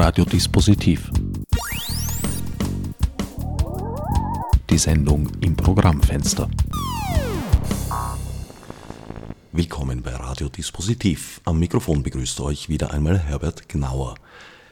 [0.00, 1.10] Radiodispositiv.
[4.70, 6.48] Die Sendung im Programmfenster.
[9.50, 11.40] Willkommen bei Radiodispositiv.
[11.44, 14.14] Am Mikrofon begrüßt euch wieder einmal Herbert Gnauer.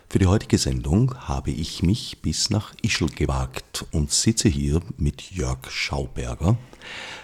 [0.09, 5.33] Für die heutige Sendung habe ich mich bis nach Ischl gewagt und sitze hier mit
[5.33, 6.57] Jörg Schauberger,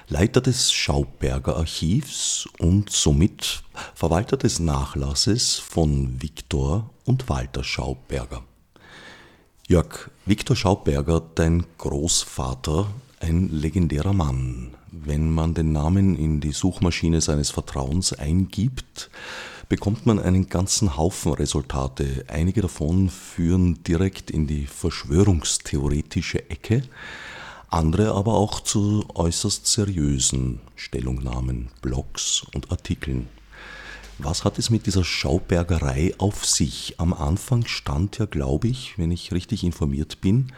[0.08, 3.62] Leiter des Schauberger Archivs und somit
[3.94, 8.42] Verwalter des Nachlasses von Viktor und Walter Schauberger.
[9.68, 12.88] Jörg, Viktor Schauberger, dein Großvater,
[13.20, 14.74] ein legendärer Mann.
[14.90, 19.08] Wenn man den Namen in die Suchmaschine seines Vertrauens eingibt,
[19.72, 22.26] bekommt man einen ganzen Haufen Resultate.
[22.28, 26.82] Einige davon führen direkt in die verschwörungstheoretische Ecke,
[27.70, 33.30] andere aber auch zu äußerst seriösen Stellungnahmen, Blogs und Artikeln.
[34.18, 36.96] Was hat es mit dieser Schaubergerei auf sich?
[36.98, 40.52] Am Anfang stand ja, glaube ich, wenn ich richtig informiert bin,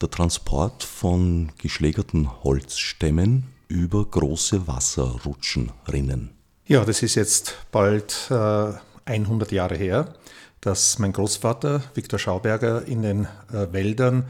[0.00, 6.37] der Transport von geschlägerten Holzstämmen über große Wasserrutschenrinnen.
[6.70, 8.72] Ja, das ist jetzt bald äh,
[9.06, 10.12] 100 Jahre her,
[10.60, 14.26] dass mein Großvater Viktor Schauberger in den äh, Wäldern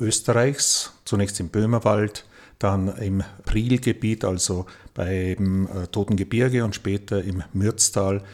[0.00, 2.24] Österreichs, zunächst im Böhmerwald,
[2.58, 8.24] dann im Prielgebiet, also beim äh, Toten Gebirge und später im Mürztal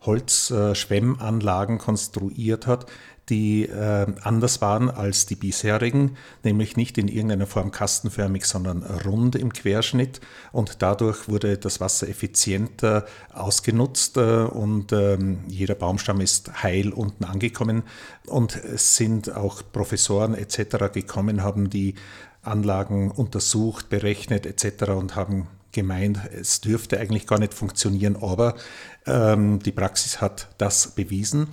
[0.00, 2.86] Holzschwemmanlagen konstruiert hat,
[3.28, 9.34] die äh, anders waren als die bisherigen, nämlich nicht in irgendeiner Form kastenförmig, sondern rund
[9.34, 10.20] im Querschnitt.
[10.52, 17.24] Und dadurch wurde das Wasser effizienter ausgenutzt äh, und ähm, jeder Baumstamm ist heil unten
[17.24, 17.82] angekommen.
[18.26, 20.92] Und es sind auch Professoren etc.
[20.92, 21.94] gekommen, haben die
[22.42, 24.90] Anlagen untersucht, berechnet etc.
[24.90, 28.54] und haben gemeint, es dürfte eigentlich gar nicht funktionieren, aber
[29.04, 31.48] ähm, die Praxis hat das bewiesen.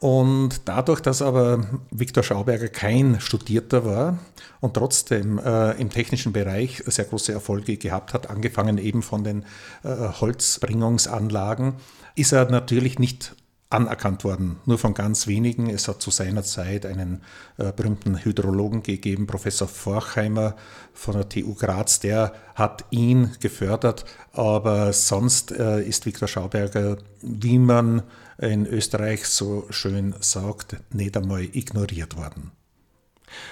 [0.00, 4.18] Und dadurch, dass aber Viktor Schauberger kein Studierter war
[4.60, 9.44] und trotzdem äh, im technischen Bereich sehr große Erfolge gehabt hat, angefangen eben von den
[9.82, 9.88] äh,
[10.20, 11.74] Holzbringungsanlagen,
[12.14, 13.34] ist er natürlich nicht
[13.70, 15.68] anerkannt worden, nur von ganz wenigen.
[15.68, 17.22] Es hat zu seiner Zeit einen
[17.58, 20.54] äh, berühmten Hydrologen gegeben, Professor Forchheimer
[20.94, 27.58] von der TU Graz, der hat ihn gefördert, aber sonst äh, ist Viktor Schauberger, wie
[27.58, 28.04] man
[28.38, 32.52] in Österreich so schön sagt, nicht einmal ignoriert worden.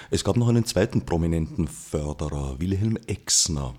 [0.09, 3.75] Es gab noch einen zweiten prominenten Förderer, Wilhelm Exner.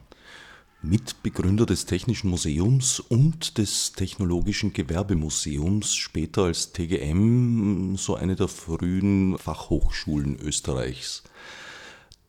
[0.80, 9.36] Mitbegründer des Technischen Museums und des Technologischen Gewerbemuseums, später als TGM, so eine der frühen
[9.38, 11.24] Fachhochschulen Österreichs.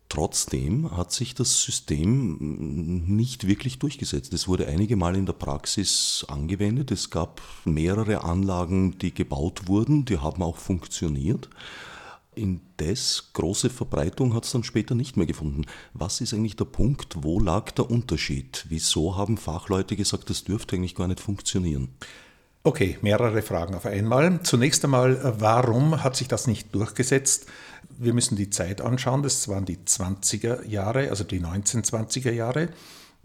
[0.09, 4.34] Trotzdem hat sich das System nicht wirklich durchgesetzt.
[4.34, 6.90] Es wurde einige Mal in der Praxis angewendet.
[6.90, 11.47] Es gab mehrere Anlagen, die gebaut wurden, die haben auch funktioniert.
[12.34, 15.66] Indes große Verbreitung hat es dann später nicht mehr gefunden.
[15.94, 17.18] Was ist eigentlich der Punkt?
[17.22, 18.66] Wo lag der Unterschied?
[18.68, 21.90] Wieso haben Fachleute gesagt, das dürfte eigentlich gar nicht funktionieren?
[22.64, 24.41] Okay, mehrere Fragen auf einmal.
[24.44, 27.46] Zunächst einmal, warum hat sich das nicht durchgesetzt?
[28.02, 29.24] Wir müssen die Zeit anschauen.
[29.24, 32.70] Das waren die 20er Jahre, also die 1920er Jahre.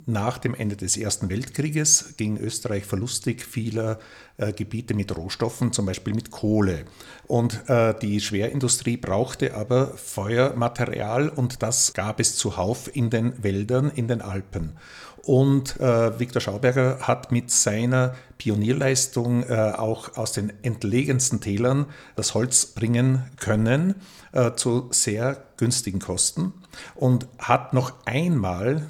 [0.06, 3.99] Nach dem Ende des Ersten Weltkrieges ging Österreich verlustig vieler
[4.37, 6.84] äh, Gebiete mit Rohstoffen, zum Beispiel mit Kohle.
[7.27, 13.91] Und äh, die Schwerindustrie brauchte aber Feuermaterial und das gab es zuhauf in den Wäldern,
[13.91, 14.72] in den Alpen.
[15.22, 22.34] Und äh, Viktor Schauberger hat mit seiner Pionierleistung äh, auch aus den entlegensten Tälern das
[22.34, 23.94] Holz bringen können
[24.33, 26.53] äh, zu sehr günstigen Kosten
[26.94, 28.88] und hat noch einmal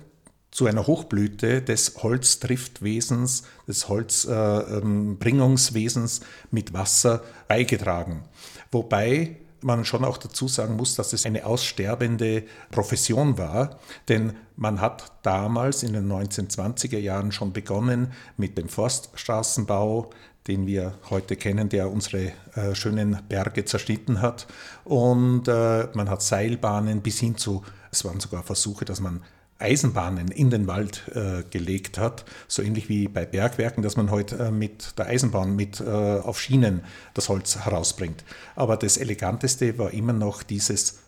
[0.54, 6.22] zu einer Hochblüte des Holztriftwesens, des Holzbringungswesens äh,
[6.53, 8.22] mit Wasser beigetragen.
[8.70, 14.81] Wobei man schon auch dazu sagen muss, dass es eine aussterbende Profession war, denn man
[14.81, 20.10] hat damals in den 1920er Jahren schon begonnen mit dem Forststraßenbau,
[20.47, 24.46] den wir heute kennen, der unsere äh, schönen Berge zerschnitten hat.
[24.84, 29.25] Und äh, man hat Seilbahnen bis hin zu, es waren sogar Versuche, dass man
[29.59, 34.37] Eisenbahnen in den Wald äh, gelegt hat, so ähnlich wie bei Bergwerken, dass man heute
[34.37, 36.83] äh, mit der Eisenbahn mit äh, auf Schienen
[37.15, 38.25] das Holz herausbringt.
[38.56, 40.99] Aber das eleganteste war immer noch dieses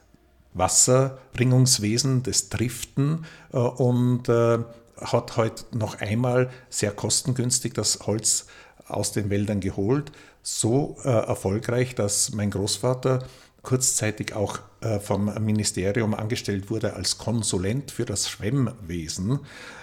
[0.55, 4.59] Wasserbringungswesen, das Driften äh, und äh,
[5.01, 8.47] hat heute noch einmal sehr kostengünstig das Holz
[8.89, 10.13] aus den Wäldern geholt.
[10.43, 13.27] So äh, erfolgreich, dass mein Großvater
[13.67, 19.41] kurzzeitig auch äh, vom Ministerium angestellt wurde als Konsulent für das Schwemmwesen,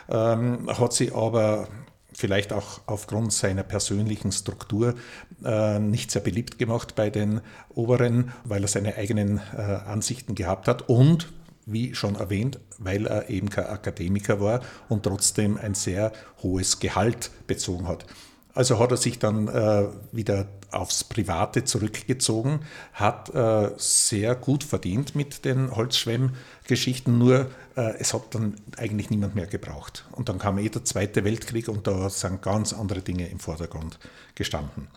[0.10, 1.68] ähm, hat sie aber
[2.14, 4.96] vielleicht auch aufgrund seiner persönlichen Struktur
[5.44, 7.42] äh, nicht sehr beliebt gemacht bei den
[7.76, 11.34] Oberen, weil er seine eigenen äh, Ansichten gehabt hat und
[11.66, 17.32] wie schon erwähnt, weil er eben kein Akademiker war und trotzdem ein sehr hohes Gehalt
[17.48, 18.06] bezogen hat.
[18.54, 22.62] Also hat er sich dann äh, wieder aufs Private zurückgezogen,
[22.94, 29.36] hat äh, sehr gut verdient mit den Holzschwemmgeschichten, nur äh, es hat dann eigentlich niemand
[29.36, 30.06] mehr gebraucht.
[30.12, 34.00] Und dann kam eh der Zweite Weltkrieg und da sind ganz andere Dinge im Vordergrund
[34.36, 34.88] gestanden.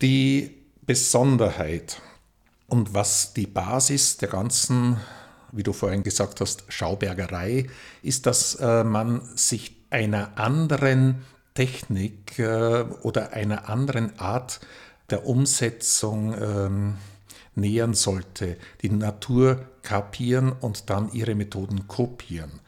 [0.00, 0.54] Die
[0.86, 2.00] Besonderheit
[2.68, 4.98] und was die Basis der ganzen,
[5.52, 7.66] wie du vorhin gesagt hast, Schaubergerei
[8.02, 11.24] ist, dass äh, man sich einer anderen
[11.58, 14.60] Technik äh, oder einer anderen Art
[15.10, 16.94] der Umsetzung ähm,
[17.56, 22.60] nähern sollte, die Natur kapieren und dann ihre Methoden kopieren.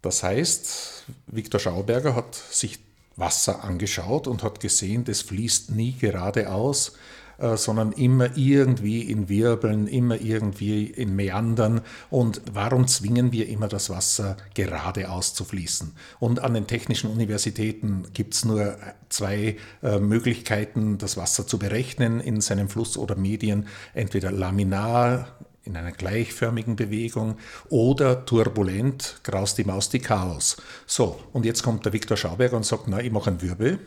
[0.00, 2.78] Das heißt, Viktor Schauberger hat sich
[3.16, 6.94] Wasser angeschaut und hat gesehen, das fließt nie geradeaus,
[7.38, 11.82] äh, sondern immer irgendwie in Wirbeln, immer irgendwie in Meandern.
[12.10, 15.92] Und warum zwingen wir immer das Wasser geradeaus zu fließen?
[16.18, 18.76] Und an den technischen Universitäten gibt es nur
[19.08, 25.38] zwei äh, Möglichkeiten, das Wasser zu berechnen in seinem Fluss oder Medien, entweder laminar,
[25.68, 27.36] in einer gleichförmigen Bewegung
[27.68, 30.56] oder turbulent, graus die Maus die Chaos.
[30.86, 33.78] So, und jetzt kommt der Viktor Schauberger und sagt, na, ich mache einen Wirbel,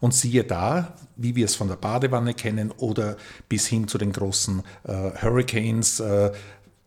[0.00, 3.16] und siehe da, wie wir es von der Badewanne kennen oder
[3.48, 4.92] bis hin zu den großen äh,
[5.22, 6.32] Hurricanes, äh,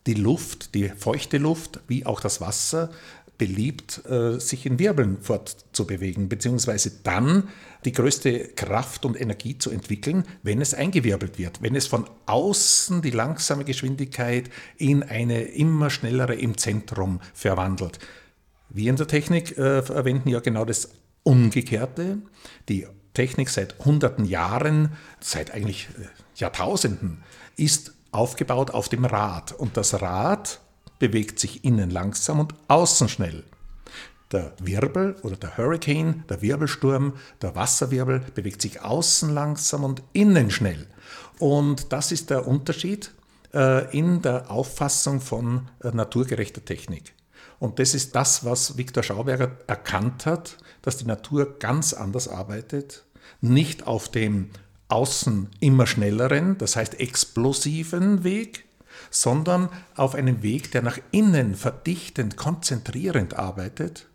[0.06, 2.90] die Luft, die feuchte Luft, wie auch das Wasser,
[3.38, 7.50] beliebt, äh, sich in Wirbeln fortzubewegen, beziehungsweise dann
[7.84, 13.02] die größte Kraft und Energie zu entwickeln, wenn es eingewirbelt wird, wenn es von außen
[13.02, 18.00] die langsame Geschwindigkeit in eine immer schnellere im Zentrum verwandelt.
[18.70, 20.90] Wir in der Technik äh, verwenden ja genau das
[21.24, 22.18] Umgekehrte.
[22.70, 26.06] Die Technik seit hunderten Jahren, seit eigentlich äh,
[26.36, 27.24] Jahrtausenden,
[27.56, 29.52] ist aufgebaut auf dem Rad.
[29.52, 30.60] Und das Rad
[31.00, 33.44] bewegt sich innen langsam und außen schnell.
[34.32, 40.50] Der Wirbel oder der Hurricane, der Wirbelsturm, der Wasserwirbel bewegt sich außen langsam und innen
[40.50, 40.88] schnell.
[41.40, 43.12] Und das ist der Unterschied
[43.54, 47.14] äh, in der Auffassung von äh, naturgerechter Technik.
[47.64, 53.06] Und das ist das, was Viktor Schauberger erkannt hat, dass die Natur ganz anders arbeitet,
[53.40, 54.50] nicht auf dem
[54.90, 58.66] außen immer schnelleren, das heißt explosiven Weg,
[59.12, 64.10] sondern auf einem Weg, der nach innen verdichtend, konzentrierend arbeitet.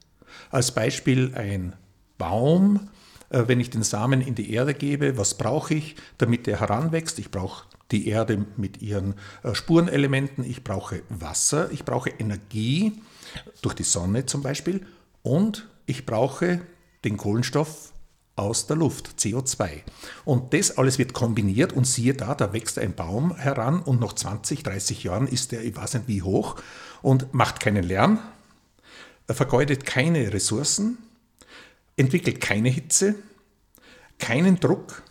[0.50, 1.74] Als Beispiel ein
[2.18, 2.90] Baum,
[3.30, 7.18] äh, wenn ich den Samen in die Erde gebe, was brauche ich, damit er heranwächst?
[7.18, 13.00] Ich brauche die Erde mit ihren äh, Spurenelementen, ich brauche Wasser, ich brauche Energie
[13.62, 14.86] durch die Sonne zum Beispiel
[15.22, 16.60] und ich brauche
[17.04, 17.92] den Kohlenstoff
[18.36, 19.82] aus der Luft, CO2.
[20.24, 24.12] Und das alles wird kombiniert und siehe da, da wächst ein Baum heran und nach
[24.12, 26.56] 20, 30 Jahren ist der, ich weiß nicht wie hoch
[27.02, 28.20] und macht keinen Lärm,
[29.26, 30.98] vergeudet keine Ressourcen,
[31.96, 33.16] entwickelt keine Hitze,
[34.18, 35.02] keinen Druck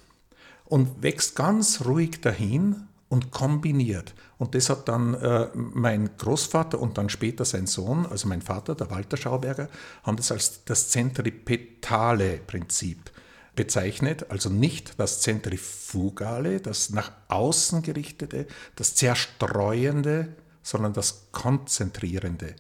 [0.66, 4.14] und wächst ganz ruhig dahin und kombiniert.
[4.38, 8.76] Und das hat dann äh, mein Großvater und dann später sein Sohn, also mein Vater,
[8.76, 9.70] der Walter Schauberger,
[10.04, 13.12] haben das als das zentripetale Prinzip
[13.56, 20.30] bezeichnet, also nicht das Zentrifugale, das nach außen gerichtete, das zerstreuende,
[20.62, 22.56] sondern das konzentrierende.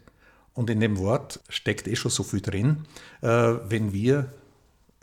[0.53, 2.85] Und in dem Wort steckt eh schon so viel drin.
[3.21, 4.33] Äh, wenn wir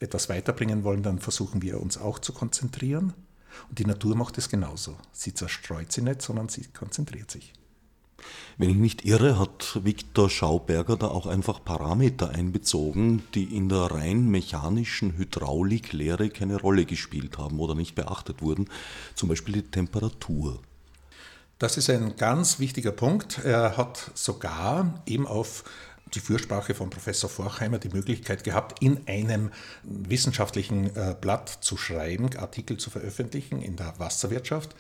[0.01, 3.13] etwas weiterbringen wollen, dann versuchen wir uns auch zu konzentrieren
[3.69, 4.97] und die Natur macht es genauso.
[5.13, 7.53] Sie zerstreut sie nicht, sondern sie konzentriert sich.
[8.57, 13.91] Wenn ich nicht irre, hat Viktor Schauberger da auch einfach Parameter einbezogen, die in der
[13.91, 18.69] rein mechanischen Hydrauliklehre keine Rolle gespielt haben oder nicht beachtet wurden,
[19.15, 20.61] zum Beispiel die Temperatur.
[21.59, 23.39] Das ist ein ganz wichtiger Punkt.
[23.45, 25.65] Er hat sogar eben auf
[26.15, 29.51] die Fürsprache von Professor Forchheimer die Möglichkeit gehabt, in einem
[29.83, 34.75] wissenschaftlichen äh, Blatt zu schreiben, Artikel zu veröffentlichen in der Wasserwirtschaft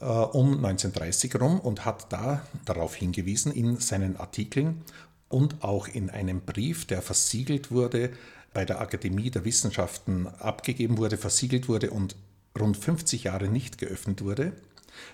[0.00, 4.82] äh, um 1930 herum und hat da darauf hingewiesen in seinen Artikeln
[5.28, 8.10] und auch in einem Brief, der versiegelt wurde,
[8.52, 12.16] bei der Akademie der Wissenschaften abgegeben wurde, versiegelt wurde und
[12.58, 14.52] rund 50 Jahre nicht geöffnet wurde,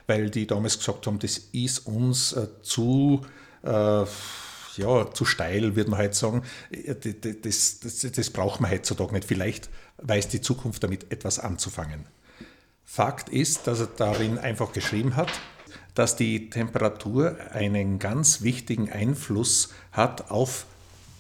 [0.07, 3.23] weil die damals gesagt haben, das ist uns äh, zu
[3.63, 4.05] äh,
[4.77, 6.43] ja, zu steil, würde man halt sagen.
[7.43, 9.27] Das, das, das braucht man heutzutage nicht.
[9.27, 12.07] Vielleicht weiß die Zukunft damit etwas anzufangen.
[12.85, 15.31] Fakt ist, dass er darin einfach geschrieben hat,
[15.95, 20.67] dass die Temperatur einen ganz wichtigen Einfluss hat auf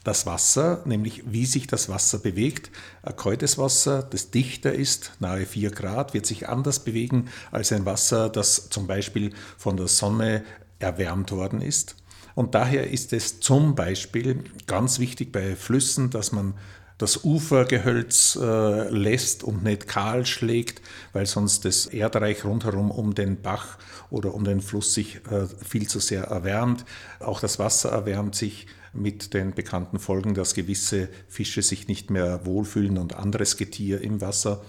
[0.04, 2.70] das Wasser, nämlich wie sich das Wasser bewegt.
[3.02, 7.84] Ein kaltes Wasser, das dichter ist, nahe 4 Grad, wird sich anders bewegen als ein
[7.84, 10.42] Wasser, das zum Beispiel von der Sonne
[10.78, 11.96] erwärmt worden ist.
[12.40, 16.54] Und daher ist es zum Beispiel ganz wichtig bei Flüssen, dass man
[16.96, 20.80] das Ufergehölz äh, lässt und nicht kahl schlägt,
[21.12, 23.76] weil sonst das Erdreich rundherum um den Bach
[24.08, 26.86] oder um den Fluss sich äh, viel zu sehr erwärmt.
[27.18, 32.46] Auch das Wasser erwärmt sich mit den bekannten Folgen, dass gewisse Fische sich nicht mehr
[32.46, 34.62] wohlfühlen und anderes Getier im Wasser.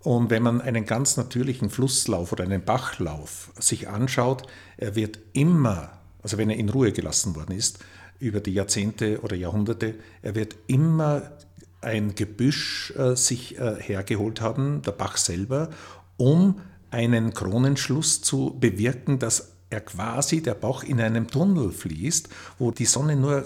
[0.00, 5.99] Und wenn man einen ganz natürlichen Flusslauf oder einen Bachlauf sich anschaut, er wird immer,
[6.22, 7.78] also wenn er in Ruhe gelassen worden ist,
[8.18, 11.32] über die Jahrzehnte oder Jahrhunderte, er wird immer
[11.80, 15.70] ein Gebüsch äh, sich äh, hergeholt haben, der Bach selber,
[16.16, 16.60] um
[16.90, 22.84] einen Kronenschluss zu bewirken, dass er quasi der Bach in einem Tunnel fließt, wo die
[22.84, 23.44] Sonne nur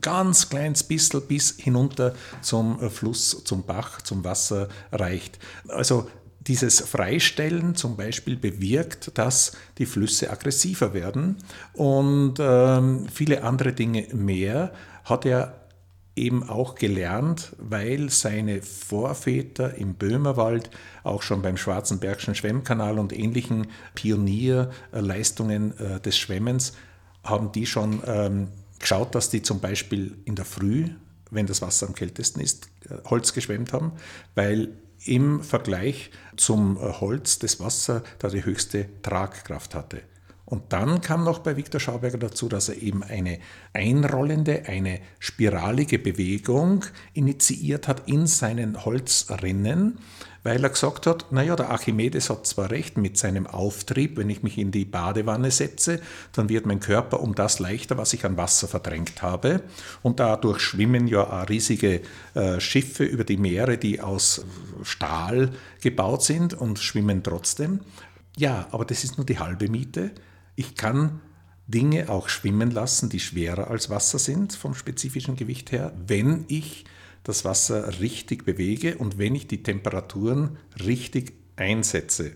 [0.00, 5.38] ganz kleines bisschen bis hinunter zum äh, Fluss, zum Bach, zum Wasser reicht.
[5.68, 6.08] Also
[6.48, 11.36] dieses Freistellen zum Beispiel bewirkt, dass die Flüsse aggressiver werden.
[11.74, 14.72] Und ähm, viele andere Dinge mehr
[15.04, 15.54] hat er
[16.16, 20.70] eben auch gelernt, weil seine Vorväter im Böhmerwald
[21.04, 26.72] auch schon beim Schwarzenbergschen Schwemmkanal und ähnlichen Pionierleistungen äh, des Schwemmens
[27.22, 30.88] haben die schon ähm, geschaut, dass die zum Beispiel in der Früh,
[31.30, 33.92] wenn das Wasser am kältesten ist, äh, Holz geschwemmt haben,
[34.34, 34.70] weil
[35.04, 40.02] im Vergleich zum äh, Holz das Wasser da die höchste Tragkraft hatte.
[40.44, 43.38] Und dann kam noch bei Viktor Schauberger dazu, dass er eben eine
[43.74, 49.98] einrollende, eine spiralige Bewegung initiiert hat in seinen Holzrinnen,
[50.48, 54.42] weil er gesagt hat, naja, der Archimedes hat zwar recht mit seinem Auftrieb, wenn ich
[54.42, 56.00] mich in die Badewanne setze,
[56.32, 59.60] dann wird mein Körper um das leichter, was ich an Wasser verdrängt habe.
[60.02, 62.00] Und dadurch schwimmen ja riesige
[62.32, 64.46] äh, Schiffe über die Meere, die aus
[64.84, 65.50] Stahl
[65.82, 67.80] gebaut sind und schwimmen trotzdem.
[68.38, 70.12] Ja, aber das ist nur die halbe Miete.
[70.56, 71.20] Ich kann
[71.66, 76.86] Dinge auch schwimmen lassen, die schwerer als Wasser sind vom spezifischen Gewicht her, wenn ich
[77.28, 82.32] das Wasser richtig bewege und wenn ich die Temperaturen richtig einsetze,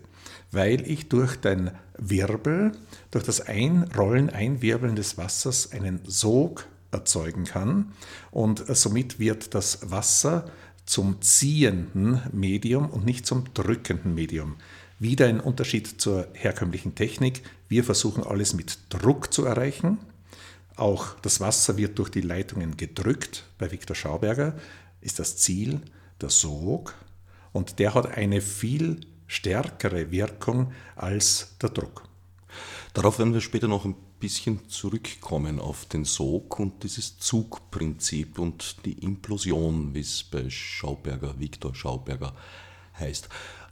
[0.50, 2.72] weil ich durch den Wirbel,
[3.10, 7.92] durch das Einrollen, Einwirbeln des Wassers einen Sog erzeugen kann
[8.30, 10.44] und somit wird das Wasser
[10.84, 14.56] zum ziehenden Medium und nicht zum drückenden Medium.
[14.98, 17.42] Wieder ein Unterschied zur herkömmlichen Technik.
[17.68, 19.98] Wir versuchen alles mit Druck zu erreichen.
[20.76, 23.44] Auch das Wasser wird durch die Leitungen gedrückt.
[23.58, 24.54] Bei Viktor Schauberger
[25.02, 25.82] ist das Ziel
[26.20, 26.94] der Sog
[27.52, 32.08] und der hat eine viel stärkere Wirkung als der Druck.
[32.94, 38.84] Darauf werden wir später noch ein bisschen zurückkommen auf den Sog und dieses Zugprinzip und
[38.84, 42.34] die Implosion, wie es bei Schauberger, Viktor Schauberger
[42.98, 43.28] heißt.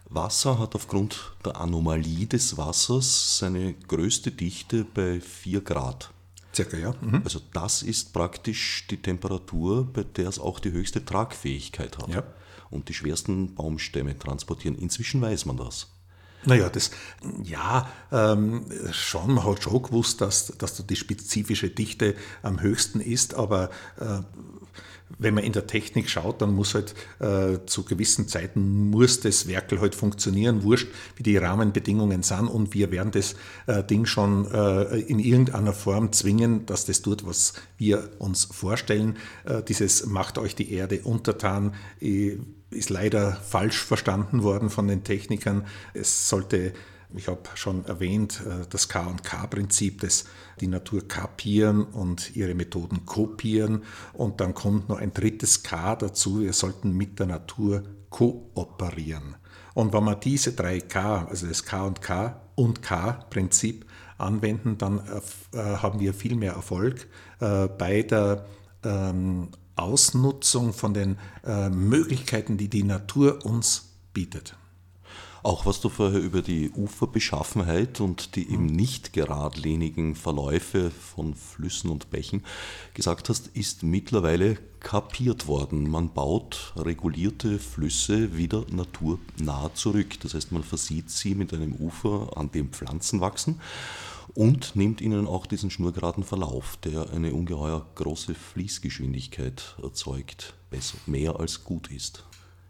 [0.07, 6.11] Wasser hat aufgrund der Anomalie des Wassers seine größte Dichte bei 4 Grad.
[6.55, 6.95] Circa, ja.
[7.01, 7.23] Mhm.
[7.25, 12.09] Also das ist praktisch die Temperatur, bei der es auch die höchste Tragfähigkeit hat.
[12.09, 12.25] Ja.
[12.71, 14.77] Und die schwersten Baumstämme transportieren.
[14.77, 15.89] Inzwischen weiß man das.
[16.45, 16.91] Naja, das,
[17.43, 23.35] ja, ähm, schon, man hat schon gewusst, dass, dass die spezifische Dichte am höchsten ist,
[23.35, 24.21] aber äh,
[25.19, 29.47] wenn man in der Technik schaut, dann muss halt äh, zu gewissen Zeiten muss das
[29.47, 33.35] Werkel halt funktionieren, wurscht, wie die Rahmenbedingungen sind und wir werden das
[33.67, 39.17] äh, Ding schon äh, in irgendeiner Form zwingen, dass das tut, was wir uns vorstellen.
[39.45, 42.39] Äh, dieses macht euch die Erde untertan äh,
[42.71, 45.67] ist leider falsch verstanden worden von den Technikern.
[45.93, 46.73] Es sollte
[47.15, 50.25] ich habe schon erwähnt, äh, das K&K-Prinzip, das
[50.61, 53.83] die Natur kapieren und ihre Methoden kopieren.
[54.13, 59.37] Und dann kommt noch ein drittes K dazu, wir sollten mit der Natur kooperieren.
[59.75, 63.87] Und wenn wir diese drei K, also das K&K und K-Prinzip
[64.19, 64.99] anwenden, dann
[65.53, 67.07] äh, haben wir viel mehr Erfolg
[67.41, 68.47] äh, bei der
[68.85, 71.17] ähm, Ausnutzung von den
[71.71, 74.55] Möglichkeiten, die die Natur uns bietet.
[75.43, 81.91] Auch was du vorher über die Uferbeschaffenheit und die eben nicht geradlinigen Verläufe von Flüssen
[81.91, 82.45] und Bächen
[82.93, 85.89] gesagt hast, ist mittlerweile kapiert worden.
[85.89, 90.21] Man baut regulierte Flüsse wieder naturnah zurück.
[90.21, 93.61] Das heißt, man versieht sie mit einem Ufer, an dem Pflanzen wachsen
[94.35, 101.41] und nimmt ihnen auch diesen schnurgeraden Verlauf, der eine ungeheuer große Fließgeschwindigkeit erzeugt, besser, mehr
[101.41, 102.25] als gut ist.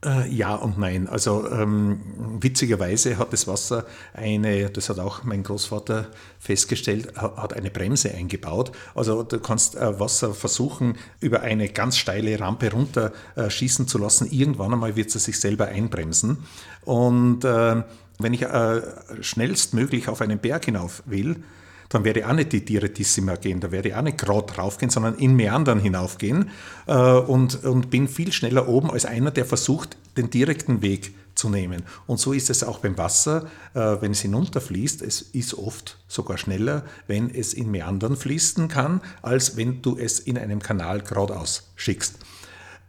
[0.04, 1.09] Äh, ja und nein.
[1.09, 2.00] Also ähm,
[2.40, 8.73] witzigerweise hat das Wasser eine, das hat auch mein Großvater festgestellt, hat eine Bremse eingebaut.
[8.95, 13.99] Also du kannst äh, Wasser versuchen, über eine ganz steile Rampe runter äh, schießen zu
[13.99, 14.30] lassen.
[14.30, 16.38] Irgendwann einmal wird es sich selber einbremsen.
[16.87, 17.83] Und äh,
[18.19, 18.80] wenn ich äh,
[19.21, 21.42] schnellstmöglich auf einen Berg hinauf will,
[21.90, 24.90] dann werde ich auch nicht die Direttissima gehen, da werde ich auch nicht gerade raufgehen,
[24.90, 26.50] sondern in Meandern hinaufgehen
[26.87, 31.49] äh, und, und bin viel schneller oben als einer, der versucht, den direkten Weg zu
[31.49, 31.82] nehmen.
[32.06, 35.02] Und so ist es auch beim Wasser, äh, wenn es hinunterfließt.
[35.02, 40.20] Es ist oft sogar schneller, wenn es in Meandern fließen kann, als wenn du es
[40.20, 42.18] in einem Kanal geradeaus schickst.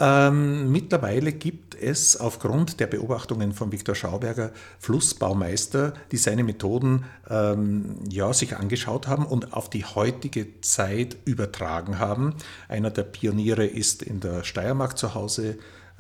[0.03, 7.98] Ähm, mittlerweile gibt es aufgrund der Beobachtungen von Viktor Schauberger Flussbaumeister, die seine Methoden ähm,
[8.10, 12.34] ja, sich angeschaut haben und auf die heutige Zeit übertragen haben.
[12.67, 15.60] Einer der Pioniere ist in der Steiermark zu Hause,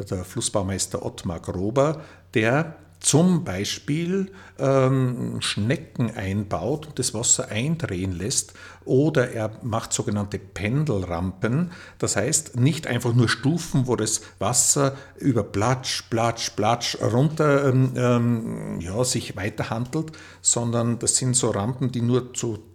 [0.09, 2.01] der Flussbaumeister Ottmar Grober,
[2.33, 8.53] der zum Beispiel ähm, Schnecken einbaut und das Wasser eindrehen lässt
[8.85, 15.43] oder er macht sogenannte Pendelrampen, das heißt nicht einfach nur Stufen, wo das Wasser über
[15.43, 22.01] Platsch, Platsch, Platsch runter ähm, ähm, ja, sich weiterhandelt, sondern das sind so Rampen, die
[22.01, 22.70] nur zu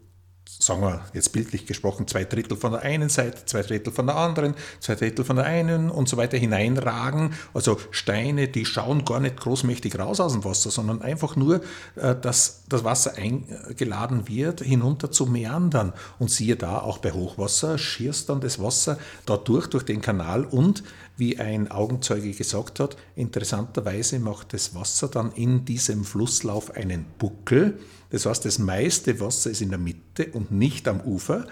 [0.59, 4.17] sagen wir jetzt bildlich gesprochen, zwei Drittel von der einen Seite, zwei Drittel von der
[4.17, 7.35] anderen, zwei Drittel von der einen und so weiter hineinragen.
[7.53, 11.61] Also Steine, die schauen gar nicht großmächtig raus aus dem Wasser, sondern einfach nur,
[11.97, 15.93] äh, dass das Wasser eingeladen wird, hinunter zu meandern.
[16.19, 20.83] Und siehe da, auch bei Hochwasser schierst dann das Wasser dadurch, durch den Kanal und
[21.17, 27.79] wie ein Augenzeuge gesagt hat, interessanterweise macht das Wasser dann in diesem Flusslauf einen Buckel.
[28.17, 31.47] Das heißt, das meiste Wasser ist in der Mitte und nicht am Ufer.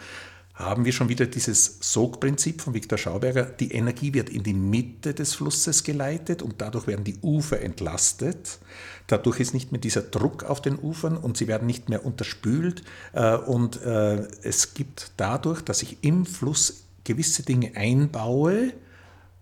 [0.54, 3.42] Haben wir schon wieder dieses Sogprinzip von Viktor Schauberger.
[3.42, 8.60] Die Energie wird in die Mitte des Flusses geleitet und dadurch werden die Ufer entlastet.
[9.08, 12.82] Dadurch ist nicht mehr dieser Druck auf den Ufern und sie werden nicht mehr unterspült.
[13.12, 18.72] Äh, und äh, es gibt dadurch, dass ich im Fluss gewisse Dinge einbaue,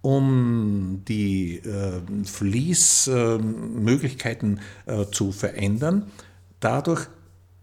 [0.00, 4.59] um die äh, Fließmöglichkeiten
[5.12, 6.11] zu verändern.
[6.62, 7.09] Dadurch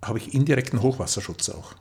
[0.03, 1.74] habe ich indirekten Hochwasserschutz auch.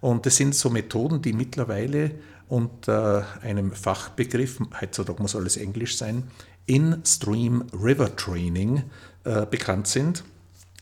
[0.00, 2.12] Und das sind so Methoden, die mittlerweile
[2.48, 6.30] unter einem Fachbegriff, heutzutage muss alles Englisch sein,
[6.66, 8.82] In-Stream River Training
[9.24, 10.24] äh, bekannt sind.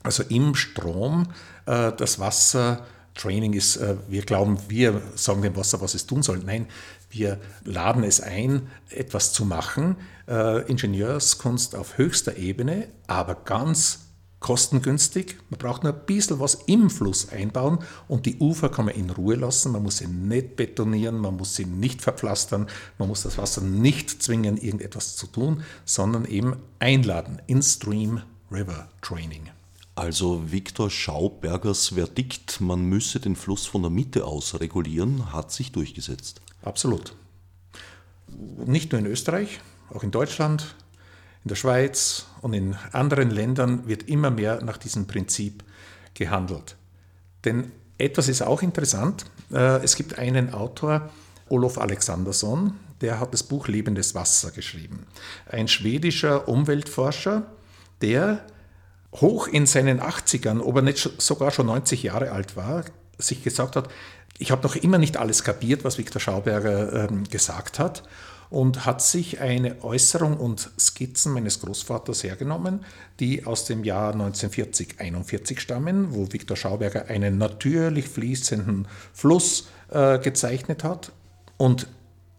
[0.03, 1.29] Also im Strom
[1.67, 6.23] äh, das Wasser Training ist, äh, wir glauben, wir sagen dem Wasser, was es tun
[6.23, 6.39] soll.
[6.39, 6.67] Nein,
[7.11, 9.97] wir laden es ein, etwas zu machen.
[10.27, 14.08] Äh, Ingenieurskunst auf höchster Ebene, aber ganz
[14.41, 15.37] kostengünstig.
[15.51, 19.11] Man braucht nur ein bisschen was im Fluss einbauen und die Ufer kann man in
[19.11, 19.73] Ruhe lassen.
[19.73, 22.67] Man muss sie nicht betonieren, man muss sie nicht verpflastern,
[22.99, 28.89] man muss das Wasser nicht zwingen, irgendetwas zu tun, sondern eben einladen in Stream River
[29.03, 29.51] Training.
[29.95, 35.73] Also Viktor Schaubergers Verdikt, man müsse den Fluss von der Mitte aus regulieren, hat sich
[35.73, 36.41] durchgesetzt.
[36.63, 37.17] Absolut.
[38.65, 39.61] Nicht nur in Österreich,
[39.93, 40.77] auch in Deutschland,
[41.45, 45.65] in der Schweiz und in anderen Ländern wird immer mehr nach diesem Prinzip
[46.15, 46.77] gehandelt.
[47.45, 49.25] Denn etwas ist auch interessant.
[49.53, 51.11] Äh, es gibt einen Autor,
[51.49, 55.07] Olof Alexandersson, der hat das Buch Lebendes Wasser geschrieben.
[55.51, 57.47] Ein schwedischer Umweltforscher,
[58.03, 58.45] der
[59.15, 62.85] hoch in seinen 80ern, ob er nicht sogar schon 90 Jahre alt war,
[63.19, 63.89] sich gesagt hat,
[64.39, 68.05] ich habe noch immer nicht alles kapiert, was Viktor Schauberger ähm, gesagt hat
[68.51, 72.85] und hat sich eine Äußerung und Skizzen meines Großvaters hergenommen,
[73.21, 80.85] die aus dem Jahr 1940-41 stammen, wo Viktor Schauberger einen natürlich fließenden Fluss äh, gezeichnet
[80.85, 81.13] hat.
[81.57, 81.89] Und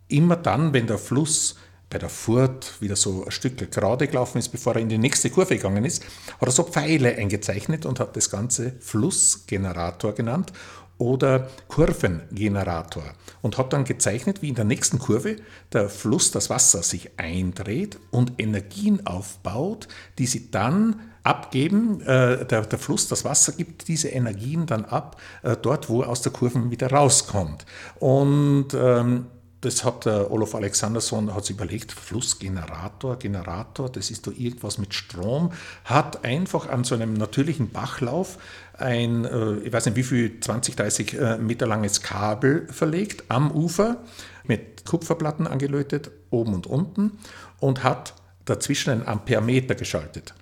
[0.07, 1.55] immer dann, wenn der Fluss
[1.89, 5.29] bei der Furt wieder so ein Stück gerade gelaufen ist, bevor er in die nächste
[5.29, 6.03] Kurve gegangen ist,
[6.39, 10.53] hat er so Pfeile eingezeichnet und hat das Ganze Flussgenerator genannt
[10.99, 13.03] oder Kurvengenerator
[13.41, 15.37] und hat dann gezeichnet, wie in der nächsten Kurve
[15.73, 19.87] der Fluss, das Wasser sich eindreht und Energien aufbaut,
[20.19, 22.01] die sie dann abgeben.
[22.01, 26.09] Äh, der, der, Fluss, das Wasser gibt diese Energien dann ab, äh, dort, wo er
[26.09, 27.65] aus der Kurve wieder rauskommt.
[27.99, 29.27] Und ähm,
[29.61, 34.93] das hat der Olof Alexanderson hat sich überlegt, Flussgenerator, Generator, das ist doch irgendwas mit
[34.93, 35.51] Strom,
[35.83, 38.37] hat einfach an so einem natürlichen Bachlauf
[38.77, 43.51] ein, äh, ich weiß nicht wie viel, 20, 30 äh, Meter langes Kabel verlegt am
[43.51, 43.97] Ufer,
[44.45, 47.19] mit Kupferplatten angelötet, oben und unten,
[47.59, 48.13] und hat
[48.45, 50.33] dazwischen einen Ampermeter geschaltet.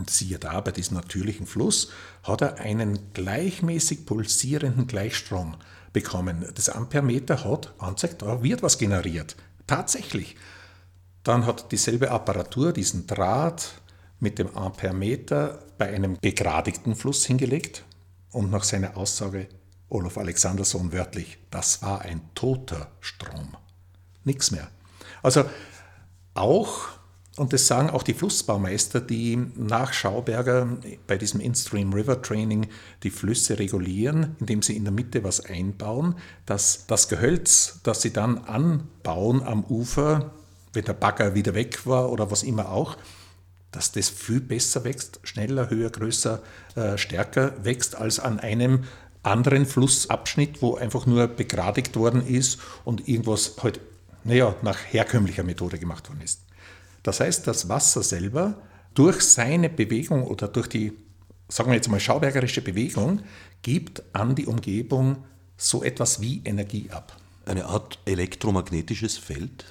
[0.00, 1.90] Und siehe da, bei diesem natürlichen Fluss
[2.22, 5.56] hat er einen gleichmäßig pulsierenden Gleichstrom
[5.92, 6.46] bekommen.
[6.54, 9.36] Das Ampermeter hat anzeigt, da wird was generiert.
[9.66, 10.36] Tatsächlich.
[11.22, 13.72] Dann hat dieselbe Apparatur diesen Draht
[14.20, 17.84] mit dem Ampermeter bei einem begradigten Fluss hingelegt
[18.30, 19.48] und nach seiner Aussage
[19.90, 23.54] Olaf Alexanderson wörtlich, das war ein toter Strom.
[24.24, 24.70] Nichts mehr.
[25.22, 25.44] Also
[26.32, 26.88] auch,
[27.40, 30.76] und das sagen auch die Flussbaumeister, die nach Schauberger
[31.06, 32.66] bei diesem In-Stream River Training
[33.02, 38.12] die Flüsse regulieren, indem sie in der Mitte was einbauen, dass das Gehölz, das sie
[38.12, 40.32] dann anbauen am Ufer,
[40.74, 42.98] wenn der Bagger wieder weg war oder was immer auch,
[43.72, 46.42] dass das viel besser wächst, schneller, höher, größer,
[46.74, 48.84] äh, stärker wächst als an einem
[49.22, 53.80] anderen Flussabschnitt, wo einfach nur begradigt worden ist und irgendwas halt,
[54.24, 56.40] naja, nach herkömmlicher Methode gemacht worden ist.
[57.02, 58.60] Das heißt, das Wasser selber
[58.94, 60.92] durch seine Bewegung oder durch die,
[61.48, 63.20] sagen wir jetzt mal, schaubergerische Bewegung,
[63.62, 65.24] gibt an die Umgebung
[65.56, 67.16] so etwas wie Energie ab.
[67.46, 69.64] Eine Art elektromagnetisches Feld?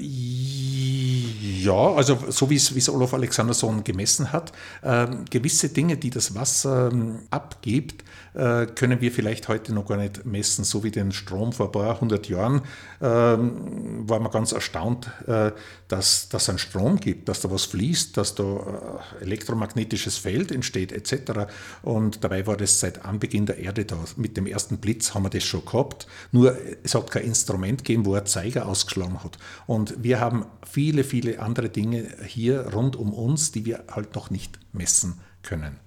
[0.00, 6.90] Ja, also so wie es, Olaf Alexanderson gemessen hat, äh, gewisse Dinge, die das Wasser
[6.92, 8.02] äh, abgibt,
[8.36, 11.72] äh, können wir vielleicht heute noch gar nicht messen, so wie den Strom vor ein
[11.72, 12.62] paar hundert Jahren
[13.00, 15.52] ähm, war man ganz erstaunt, äh,
[15.88, 20.92] dass es einen Strom gibt, dass da was fließt, dass da äh, elektromagnetisches Feld entsteht
[20.92, 21.50] etc.
[21.82, 23.96] Und dabei war das seit Anbeginn der Erde da.
[24.16, 28.04] Mit dem ersten Blitz haben wir das schon gehabt, nur es hat kein Instrument gegeben,
[28.04, 29.38] wo er Zeiger ausgeschlagen hat.
[29.66, 34.30] Und wir haben viele, viele andere Dinge hier rund um uns, die wir halt noch
[34.30, 35.85] nicht messen können.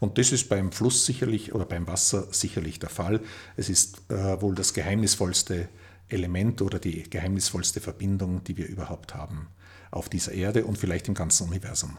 [0.00, 3.20] Und das ist beim Fluss sicherlich oder beim Wasser sicherlich der Fall.
[3.56, 5.68] Es ist äh, wohl das geheimnisvollste
[6.08, 9.48] Element oder die geheimnisvollste Verbindung, die wir überhaupt haben
[9.90, 11.98] auf dieser Erde und vielleicht im ganzen Universum.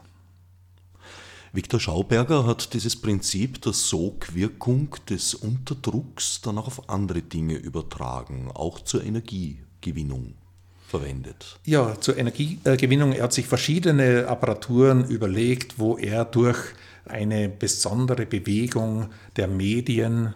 [1.54, 8.52] Viktor Schauberger hat dieses Prinzip der Sogwirkung des Unterdrucks dann auch auf andere Dinge übertragen,
[8.54, 10.34] auch zur Energiegewinnung
[10.86, 11.58] verwendet.
[11.64, 13.14] Ja, zur Energiegewinnung.
[13.14, 16.60] Er hat sich verschiedene Apparaturen überlegt, wo er durch
[17.06, 20.36] eine besondere Bewegung der Medien,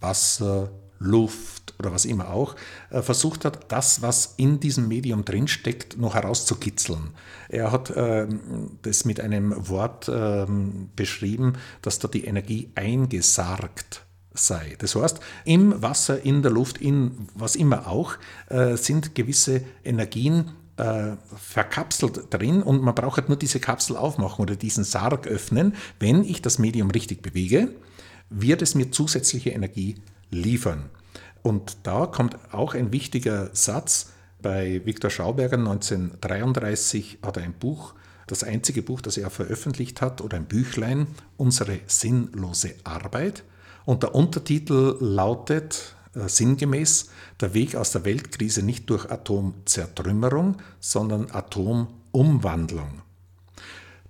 [0.00, 2.56] Wasser, Luft oder was immer auch,
[2.90, 7.10] äh, versucht hat, das, was in diesem Medium drinsteckt, noch herauszukitzeln.
[7.48, 14.76] Er hat ähm, das mit einem Wort ähm, beschrieben, dass da die Energie eingesargt sei.
[14.78, 18.14] Das heißt, im Wasser, in der Luft, in was immer auch,
[18.48, 24.42] äh, sind gewisse Energien äh, verkapselt drin und man braucht halt nur diese Kapsel aufmachen
[24.42, 25.74] oder diesen Sarg öffnen.
[25.98, 27.74] Wenn ich das Medium richtig bewege,
[28.30, 29.96] wird es mir zusätzliche Energie
[30.30, 30.90] liefern.
[31.42, 34.12] Und da kommt auch ein wichtiger Satz.
[34.40, 37.94] Bei Viktor Schauberger 1933 hat er ein Buch,
[38.28, 43.42] das einzige Buch, das er veröffentlicht hat, oder ein Büchlein, Unsere sinnlose Arbeit.
[43.84, 53.02] Und der Untertitel lautet sinngemäß der Weg aus der Weltkrise nicht durch Atomzertrümmerung, sondern Atomumwandlung.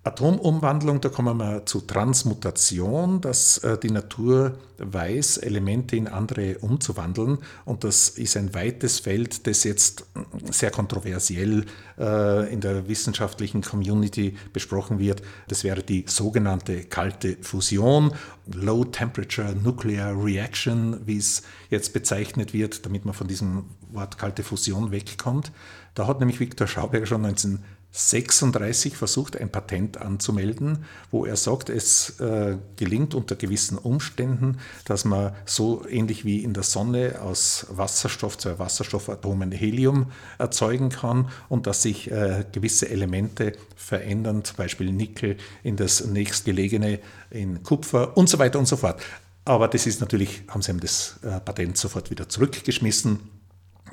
[0.09, 7.39] Atomumwandlung, da kommen wir zu Transmutation, dass äh, die Natur weiß, Elemente in andere umzuwandeln.
[7.67, 10.07] Und das ist ein weites Feld, das jetzt
[10.51, 11.67] sehr kontroversiell
[11.99, 15.21] äh, in der wissenschaftlichen Community besprochen wird.
[15.49, 18.13] Das wäre die sogenannte kalte Fusion,
[18.47, 24.43] Low Temperature Nuclear Reaction, wie es jetzt bezeichnet wird, damit man von diesem Wort kalte
[24.43, 25.53] Fusion wegkommt.
[25.95, 27.59] Da hat nämlich Viktor Schauberger schon 19
[27.91, 35.05] 36 versucht, ein Patent anzumelden, wo er sagt, es äh, gelingt unter gewissen Umständen, dass
[35.05, 41.67] man so ähnlich wie in der Sonne aus Wasserstoff, zwei Wasserstoffatomen Helium erzeugen kann und
[41.67, 48.29] dass sich äh, gewisse Elemente verändern, zum Beispiel Nickel in das nächstgelegene in Kupfer und
[48.29, 49.01] so weiter und so fort.
[49.45, 53.38] Aber das ist natürlich, haben sie ihm das äh, Patent sofort wieder zurückgeschmissen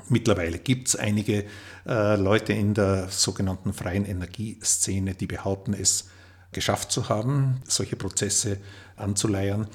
[0.08, 1.44] Mittlerweile gibt es einige
[1.86, 6.08] äh, Leute in der sogenannten freien Energieszene, die behaupten, es
[6.52, 8.58] geschafft zu haben, solche Prozesse
[8.96, 9.66] anzuleiern.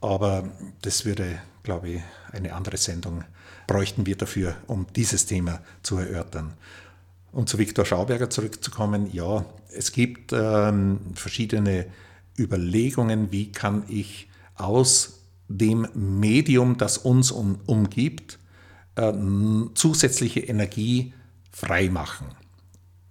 [0.00, 0.48] Aber
[0.82, 3.24] das würde, glaube ich, eine andere Sendung
[3.70, 6.54] bräuchten wir dafür, um dieses Thema zu erörtern.
[7.30, 11.86] Um zu Viktor Schauberger zurückzukommen, ja, es gibt ähm, verschiedene
[12.36, 18.39] Überlegungen, wie kann ich aus dem Medium, das uns um, umgibt,
[19.08, 19.12] äh,
[19.74, 21.12] zusätzliche Energie
[21.50, 22.28] freimachen.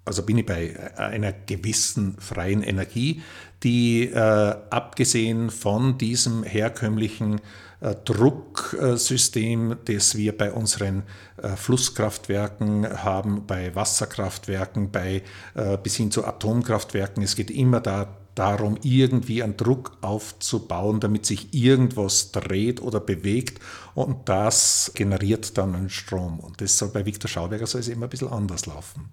[0.05, 3.21] Also bin ich bei einer gewissen freien Energie,
[3.63, 7.41] die äh, abgesehen von diesem herkömmlichen
[7.81, 11.03] äh, Drucksystem, das wir bei unseren
[11.37, 15.21] äh, Flusskraftwerken haben, bei Wasserkraftwerken, bei,
[15.53, 17.21] äh, bis hin zu Atomkraftwerken.
[17.21, 23.59] Es geht immer da, darum, irgendwie einen Druck aufzubauen, damit sich irgendwas dreht oder bewegt
[23.95, 26.39] und das generiert dann einen Strom.
[26.39, 29.11] Und das soll bei Viktor Schauberger soll es immer ein bisschen anders laufen.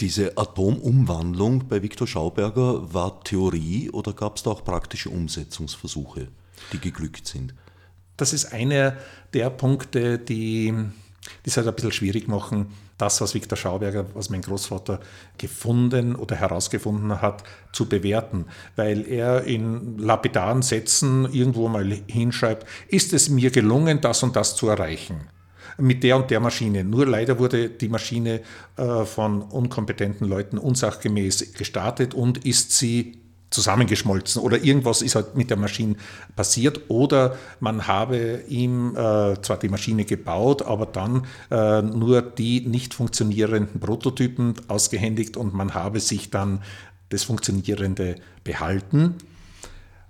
[0.00, 6.28] Diese Atomumwandlung bei Viktor Schauberger war Theorie oder gab es da auch praktische Umsetzungsversuche,
[6.72, 7.54] die geglückt sind?
[8.16, 8.96] Das ist einer
[9.34, 10.74] der Punkte, die
[11.44, 15.00] es halt ein bisschen schwierig machen, das, was Viktor Schauberger, was mein Großvater
[15.36, 23.12] gefunden oder herausgefunden hat, zu bewerten, weil er in lapidaren Sätzen irgendwo mal hinschreibt, ist
[23.12, 25.28] es mir gelungen, das und das zu erreichen
[25.78, 26.84] mit der und der Maschine.
[26.84, 28.42] Nur leider wurde die Maschine
[28.76, 33.21] äh, von unkompetenten Leuten unsachgemäß gestartet und ist sie
[33.52, 35.96] zusammengeschmolzen oder irgendwas ist halt mit der Maschine
[36.36, 42.60] passiert oder man habe ihm äh, zwar die Maschine gebaut, aber dann äh, nur die
[42.62, 46.62] nicht funktionierenden Prototypen ausgehändigt und man habe sich dann
[47.10, 49.16] das Funktionierende behalten.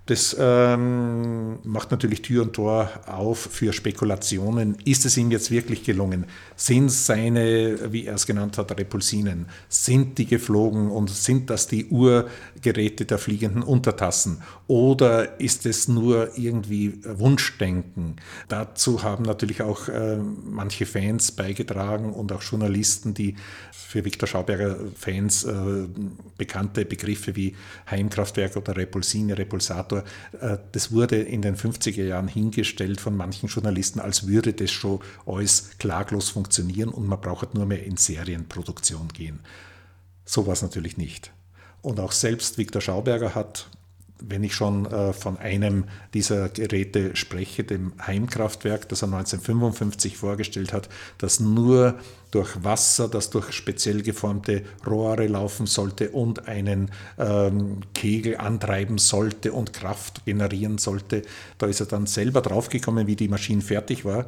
[0.05, 4.75] Das ähm, macht natürlich Tür und Tor auf für Spekulationen.
[4.83, 6.25] Ist es ihm jetzt wirklich gelungen?
[6.57, 11.85] Sind seine, wie er es genannt hat, Repulsinen, sind die geflogen und sind das die
[11.85, 14.41] Urgeräte der fliegenden Untertassen?
[14.67, 18.17] Oder ist es nur irgendwie Wunschdenken?
[18.49, 23.35] Dazu haben natürlich auch äh, manche Fans beigetragen und auch Journalisten, die
[23.71, 25.53] für Viktor Schauberger Fans äh,
[26.35, 27.55] bekannte Begriffe wie
[27.91, 29.92] Heimkraftwerk oder Repulsine, Repulsator.
[30.39, 34.99] Äh, das wurde in den 50er Jahren hingestellt von manchen Journalisten, als würde das schon
[35.25, 39.39] alles klaglos funktionieren und man braucht nur mehr in Serienproduktion gehen.
[40.25, 41.31] So war es natürlich nicht.
[41.81, 43.69] Und auch selbst Viktor Schauberger hat
[44.25, 45.83] wenn ich schon äh, von einem
[46.13, 51.99] dieser Geräte spreche, dem Heimkraftwerk, das er 1955 vorgestellt hat, das nur
[52.31, 59.51] durch Wasser, das durch speziell geformte Rohre laufen sollte und einen ähm, Kegel antreiben sollte
[59.51, 61.23] und Kraft generieren sollte.
[61.57, 64.27] Da ist er dann selber draufgekommen, wie die Maschine fertig war.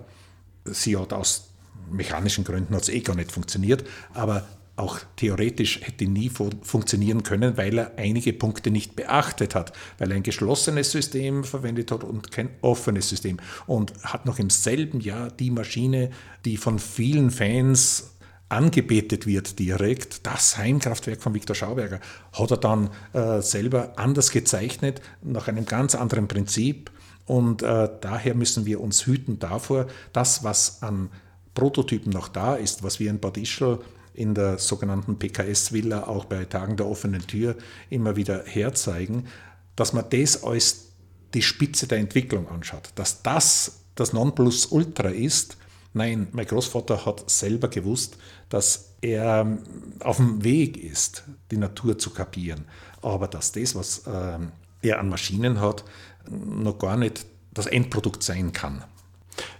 [0.65, 1.49] Sie hat aus
[1.89, 4.45] mechanischen Gründen hat es eh gar nicht funktioniert, aber
[4.77, 10.17] auch theoretisch hätte nie funktionieren können, weil er einige Punkte nicht beachtet hat, weil er
[10.17, 13.37] ein geschlossenes System verwendet hat und kein offenes System.
[13.67, 16.09] Und hat noch im selben Jahr die Maschine,
[16.43, 18.15] die von vielen Fans
[18.49, 21.99] angebetet wird direkt, das Heimkraftwerk von Viktor Schauberger,
[22.33, 26.91] hat er dann äh, selber anders gezeichnet, nach einem ganz anderen Prinzip.
[27.25, 31.09] Und äh, daher müssen wir uns hüten davor, das, was an
[31.55, 33.79] Prototypen noch da ist, was wir in Bad Ischl
[34.15, 37.55] in der sogenannten PKS-Villa auch bei Tagen der offenen Tür
[37.89, 39.27] immer wieder herzeigen,
[39.75, 40.91] dass man das als
[41.33, 45.57] die Spitze der Entwicklung anschaut, dass das das Nonplusultra ist.
[45.93, 48.17] Nein, mein Großvater hat selber gewusst,
[48.49, 49.57] dass er
[49.99, 52.65] auf dem Weg ist, die Natur zu kapieren,
[53.01, 54.51] aber dass das, was ähm,
[54.81, 55.85] er an Maschinen hat,
[56.29, 58.83] noch gar nicht das Endprodukt sein kann.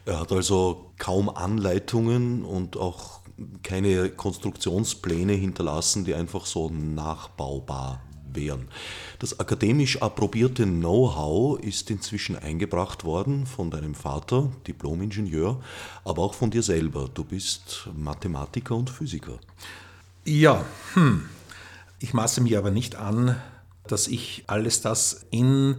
[0.06, 3.22] Er hat also kaum Anleitungen und auch
[3.64, 8.02] keine Konstruktionspläne hinterlassen, die einfach so nachbaubar
[8.36, 8.68] wären.
[9.20, 15.62] Das akademisch approbierte Know-how ist inzwischen eingebracht worden von deinem Vater, Diplomingenieur,
[16.04, 17.10] aber auch von dir selber.
[17.14, 19.40] Du bist Mathematiker und Physiker.
[20.26, 21.30] Ja, hm.
[22.00, 23.36] ich maße mir aber nicht an,
[23.88, 25.78] dass ich alles das in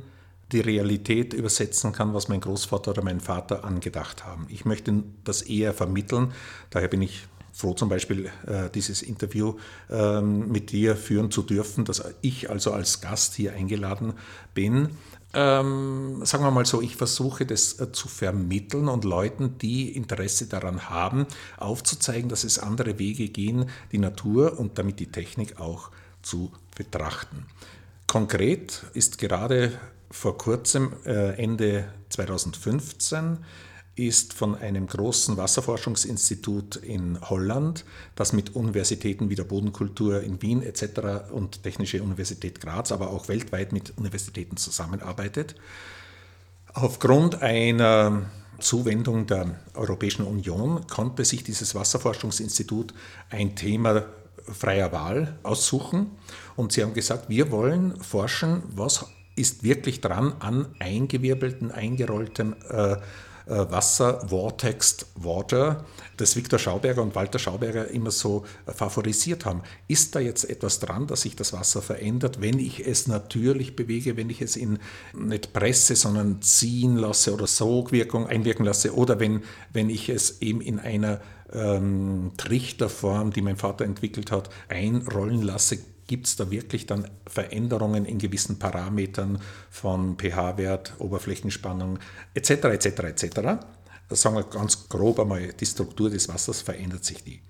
[0.52, 4.46] die Realität übersetzen kann, was mein Großvater oder mein Vater angedacht haben.
[4.48, 6.32] Ich möchte das eher vermitteln.
[6.70, 9.54] Daher bin ich froh, zum Beispiel äh, dieses Interview
[9.88, 14.12] ähm, mit dir führen zu dürfen, dass ich also als Gast hier eingeladen
[14.52, 14.90] bin.
[15.32, 20.46] Ähm, sagen wir mal so, ich versuche das äh, zu vermitteln und Leuten, die Interesse
[20.46, 25.90] daran haben, aufzuzeigen, dass es andere Wege gehen, die Natur und damit die Technik auch
[26.20, 27.46] zu betrachten.
[28.06, 29.72] Konkret ist gerade
[30.10, 33.38] vor kurzem, äh, Ende 2015,
[33.96, 40.62] ist von einem großen Wasserforschungsinstitut in Holland, das mit Universitäten wie der Bodenkultur in Wien
[40.62, 41.32] etc.
[41.32, 45.54] und Technische Universität Graz, aber auch weltweit mit Universitäten zusammenarbeitet.
[46.74, 48.26] Aufgrund einer
[48.58, 52.92] Zuwendung der Europäischen Union konnte sich dieses Wasserforschungsinstitut
[53.30, 54.04] ein Thema
[54.46, 56.10] freier Wahl aussuchen
[56.54, 59.06] und sie haben gesagt, wir wollen forschen, was
[59.36, 62.96] ist wirklich dran an eingewirbelten, eingerolltem äh, äh,
[63.46, 65.84] Wasser, Vortex, Water,
[66.16, 69.62] das Viktor Schauberger und Walter Schauberger immer so äh, favorisiert haben.
[69.86, 74.16] Ist da jetzt etwas dran, dass sich das Wasser verändert, wenn ich es natürlich bewege,
[74.16, 74.78] wenn ich es in
[75.14, 80.60] nicht presse, sondern ziehen lasse oder Sogwirkung einwirken lasse oder wenn, wenn ich es eben
[80.60, 81.20] in einer
[81.52, 88.04] ähm, Trichterform, die mein Vater entwickelt hat, einrollen lasse, gibt es da wirklich dann Veränderungen
[88.04, 89.40] in gewissen Parametern
[89.70, 91.98] von pH-Wert, Oberflächenspannung
[92.34, 92.50] etc.
[92.50, 92.86] etc.
[92.86, 93.40] etc.
[94.10, 97.40] Sagen wir ganz grob einmal, die Struktur des Wassers verändert sich die.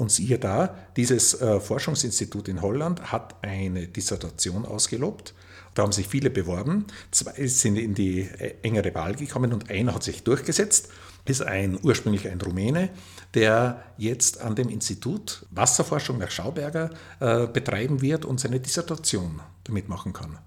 [0.00, 5.34] Und siehe da, dieses äh, Forschungsinstitut in Holland hat eine Dissertation ausgelobt.
[5.74, 6.86] Da haben sich viele beworben.
[7.10, 10.88] Zwei sind in die äh, engere Wahl gekommen und einer hat sich durchgesetzt.
[11.26, 12.88] Ist ein ursprünglich ein Rumäne,
[13.34, 16.90] der jetzt an dem Institut Wasserforschung nach Schauberger
[17.20, 20.38] äh, betreiben wird und seine Dissertation damit machen kann.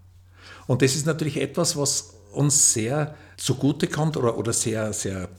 [0.68, 5.30] Und das ist natürlich etwas, was uns sehr zugutekommt oder, oder sehr, sehr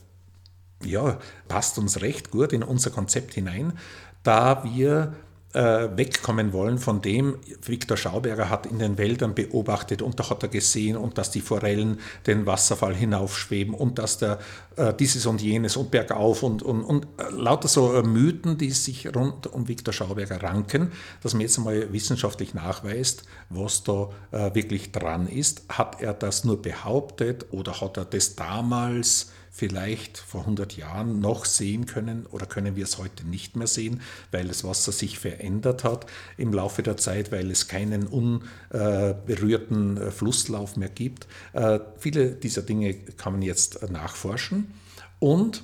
[0.83, 3.79] ja, passt uns recht gut in unser Konzept hinein,
[4.23, 5.15] da wir
[5.55, 10.49] wegkommen wollen von dem, Viktor Schauberger hat in den Wäldern beobachtet und da hat er
[10.49, 14.41] gesehen und dass die Forellen den Wasserfall hinaufschweben und dass der
[14.77, 18.71] äh, dieses und jenes und bergauf und, und, und äh, lauter so äh, Mythen, die
[18.71, 20.91] sich rund um Viktor Schauberger ranken,
[21.23, 25.63] dass man jetzt einmal wissenschaftlich nachweist, was da äh, wirklich dran ist.
[25.69, 31.45] Hat er das nur behauptet oder hat er das damals vielleicht vor 100 Jahren noch
[31.45, 34.01] sehen können oder können wir es heute nicht mehr sehen,
[34.33, 40.11] weil das Wasser sich verändert hat im Laufe der Zeit, weil es keinen unberührten äh,
[40.11, 41.29] Flusslauf mehr gibt.
[41.53, 44.75] Äh, viele dieser Dinge kann man jetzt nachforschen
[45.21, 45.63] und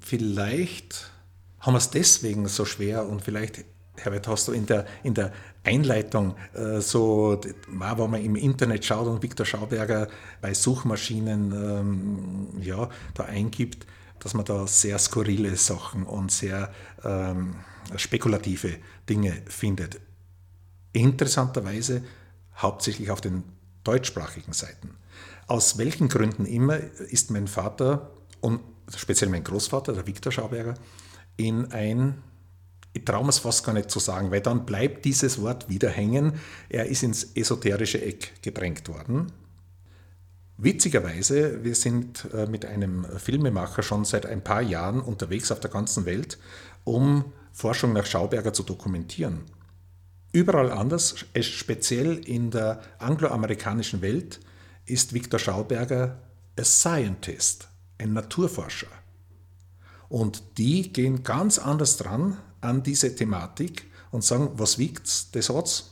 [0.00, 1.12] vielleicht
[1.60, 3.64] haben wir es deswegen so schwer und vielleicht
[3.98, 5.32] Herbert, hast du in der, in der
[5.68, 10.08] Einleitung äh, so, wenn man im Internet schaut und Viktor Schauberger
[10.40, 13.86] bei Suchmaschinen ähm, ja, da eingibt,
[14.20, 16.72] dass man da sehr skurrile Sachen und sehr
[17.04, 17.56] ähm,
[17.96, 18.76] spekulative
[19.08, 20.00] Dinge findet.
[20.92, 22.02] Interessanterweise
[22.56, 23.44] hauptsächlich auf den
[23.84, 24.96] deutschsprachigen Seiten.
[25.46, 28.60] Aus welchen Gründen immer ist mein Vater und
[28.96, 30.74] speziell mein Großvater, der Viktor Schauberger,
[31.36, 32.22] in ein
[32.98, 35.88] ich traue mir es fast gar nicht zu sagen, weil dann bleibt dieses Wort wieder
[35.88, 36.34] hängen.
[36.68, 39.32] Er ist ins esoterische Eck gedrängt worden.
[40.56, 45.70] Witzigerweise, wir sind äh, mit einem Filmemacher schon seit ein paar Jahren unterwegs auf der
[45.70, 46.38] ganzen Welt,
[46.82, 49.42] um Forschung nach Schauberger zu dokumentieren.
[50.32, 54.40] Überall anders, speziell in der angloamerikanischen Welt,
[54.84, 56.18] ist Viktor Schauberger
[56.58, 58.88] a Scientist, ein Naturforscher.
[60.08, 65.90] Und die gehen ganz anders dran an diese Thematik und sagen, was wiegt das hat's?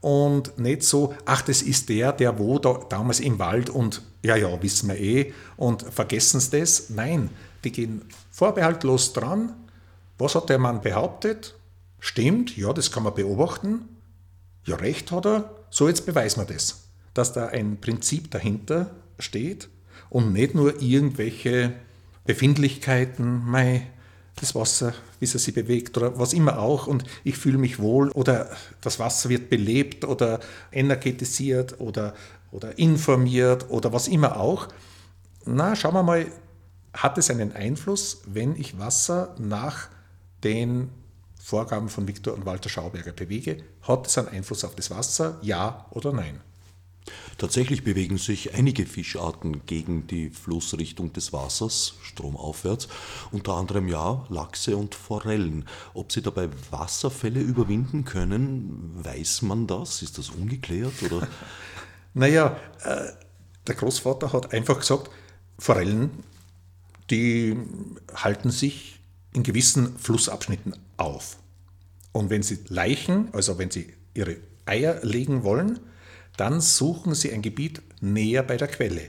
[0.00, 4.36] Und nicht so, ach, das ist der, der wo da, damals im Wald und ja,
[4.36, 6.90] ja, wissen wir eh und vergessen sie das.
[6.90, 7.30] Nein,
[7.64, 9.54] die gehen vorbehaltlos dran.
[10.18, 11.54] Was hat der Mann behauptet?
[12.00, 13.88] Stimmt, ja, das kann man beobachten.
[14.66, 15.50] Ja, recht hat er.
[15.70, 16.82] So, jetzt beweisen wir das.
[17.14, 19.68] Dass da ein Prinzip dahinter steht
[20.10, 21.72] und nicht nur irgendwelche
[22.26, 23.86] Befindlichkeiten, mei,
[24.36, 28.10] das Wasser, wie es sich bewegt oder was immer auch und ich fühle mich wohl
[28.10, 30.40] oder das Wasser wird belebt oder
[30.72, 32.14] energetisiert oder,
[32.50, 34.68] oder informiert oder was immer auch.
[35.44, 36.26] Na, schauen wir mal,
[36.92, 39.88] hat es einen Einfluss, wenn ich Wasser nach
[40.42, 40.90] den
[41.40, 43.58] Vorgaben von Viktor und Walter Schauberger bewege?
[43.82, 45.38] Hat es einen Einfluss auf das Wasser?
[45.42, 46.40] Ja oder nein?
[47.36, 52.88] Tatsächlich bewegen sich einige Fischarten gegen die Flussrichtung des Wassers, stromaufwärts,
[53.32, 55.66] unter anderem ja Lachse und Forellen.
[55.92, 60.02] Ob sie dabei Wasserfälle überwinden können, weiß man das?
[60.02, 61.02] Ist das ungeklärt?
[61.02, 61.28] Oder?
[62.14, 63.08] naja, äh,
[63.66, 65.10] der Großvater hat einfach gesagt,
[65.58, 66.10] Forellen,
[67.10, 67.56] die
[68.14, 69.00] halten sich
[69.32, 71.36] in gewissen Flussabschnitten auf.
[72.12, 74.36] Und wenn sie Leichen, also wenn sie ihre
[74.66, 75.80] Eier legen wollen,
[76.36, 79.08] dann suchen Sie ein Gebiet näher bei der Quelle.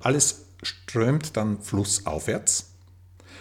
[0.00, 2.68] Alles strömt dann flussaufwärts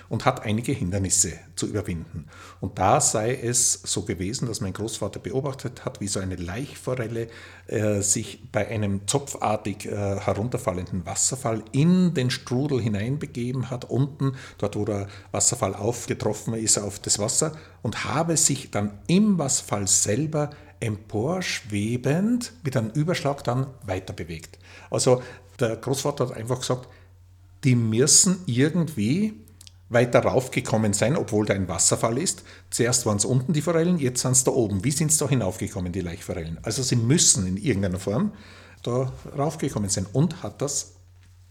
[0.09, 2.27] und hat einige Hindernisse zu überwinden.
[2.61, 7.27] Und da sei es so gewesen, dass mein Großvater beobachtet hat, wie so eine Laichforelle
[7.67, 14.75] äh, sich bei einem zopfartig äh, herunterfallenden Wasserfall in den Strudel hineinbegeben hat, unten, dort
[14.75, 20.51] wo der Wasserfall aufgetroffen ist auf das Wasser, und habe sich dann im Wasserfall selber
[20.79, 24.59] emporschwebend mit einem Überschlag dann weiter bewegt.
[24.89, 25.21] Also
[25.59, 26.87] der Großvater hat einfach gesagt,
[27.63, 29.33] die müssen irgendwie
[29.89, 32.43] weiter raufgekommen sein, obwohl da ein Wasserfall ist.
[32.69, 34.83] Zuerst waren es unten die Forellen, jetzt sind es da oben.
[34.83, 36.59] Wie sind es da hinaufgekommen, die Laichforellen?
[36.61, 38.33] Also sie müssen in irgendeiner Form
[38.83, 40.95] da raufgekommen sein und hat das,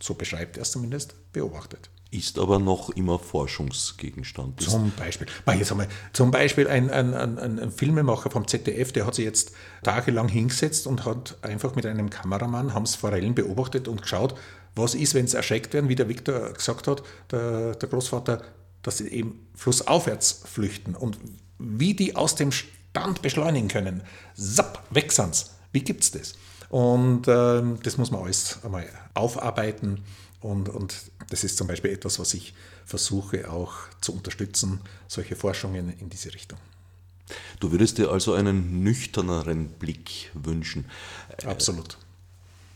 [0.01, 1.91] so beschreibt er es zumindest, beobachtet.
[2.13, 4.61] Ist aber noch immer Forschungsgegenstand.
[4.61, 5.27] Zum Beispiel.
[5.59, 9.53] Jetzt wir, zum Beispiel ein, ein, ein, ein, Filmemacher vom ZDF, der hat sich jetzt
[9.83, 14.37] tagelang hingesetzt und hat einfach mit einem Kameramann, haben Forellen beobachtet und geschaut,
[14.77, 17.03] was ist, wenn sie erschreckt werden, wie der Viktor gesagt hat,
[17.33, 18.43] der, der Großvater,
[18.83, 21.19] dass sie eben flussaufwärts flüchten und
[21.59, 24.03] wie die aus dem Stand beschleunigen können.
[24.35, 25.57] Zapp, weg sind's.
[25.73, 26.35] Wie gibt es das?
[26.69, 30.03] Und äh, das muss man alles einmal aufarbeiten
[30.47, 30.95] Und, und
[31.29, 36.33] das ist zum Beispiel etwas, was ich versuche auch zu unterstützen, solche Forschungen in diese
[36.33, 36.59] Richtung.
[37.59, 40.85] Du würdest dir also einen nüchterneren Blick wünschen.
[41.45, 41.99] Absolut.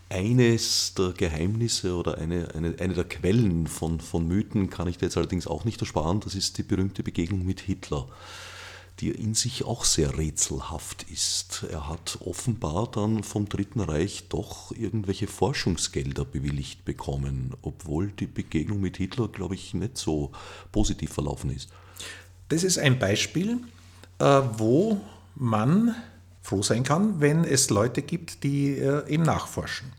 [0.08, 5.06] Eines der Geheimnisse oder eine, eine, eine der Quellen von, von Mythen kann ich dir
[5.06, 8.08] jetzt allerdings auch nicht ersparen, das ist die berühmte Begegnung mit Hitler,
[9.00, 11.64] die in sich auch sehr rätselhaft ist.
[11.70, 18.80] Er hat offenbar dann vom Dritten Reich doch irgendwelche Forschungsgelder bewilligt bekommen, obwohl die Begegnung
[18.80, 20.32] mit Hitler, glaube ich, nicht so
[20.70, 21.70] positiv verlaufen ist.
[22.48, 23.60] Das ist ein Beispiel,
[24.18, 25.00] äh, wo
[25.34, 25.94] man
[26.42, 29.92] froh sein kann, wenn es Leute gibt, die äh, ihm nachforschen.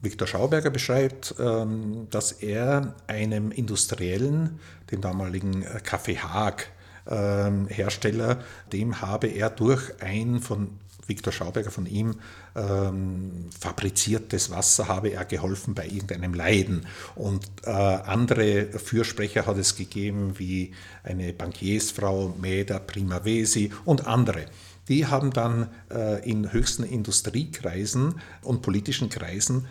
[0.00, 4.60] Viktor Schauberger beschreibt, ähm, dass er einem Industriellen,
[4.90, 6.70] dem damaligen äh, Kaffee Haag,
[7.08, 8.38] ähm, Hersteller,
[8.72, 10.70] dem habe er durch ein von
[11.08, 12.16] Viktor Schauberger von ihm
[12.54, 16.86] ähm, fabriziertes Wasser habe er geholfen bei irgendeinem Leiden.
[17.14, 24.46] Und äh, andere Fürsprecher hat es gegeben, wie eine Bankiersfrau, Meda Primavesi und andere.
[24.88, 29.66] Die haben dann äh, in höchsten Industriekreisen und politischen Kreisen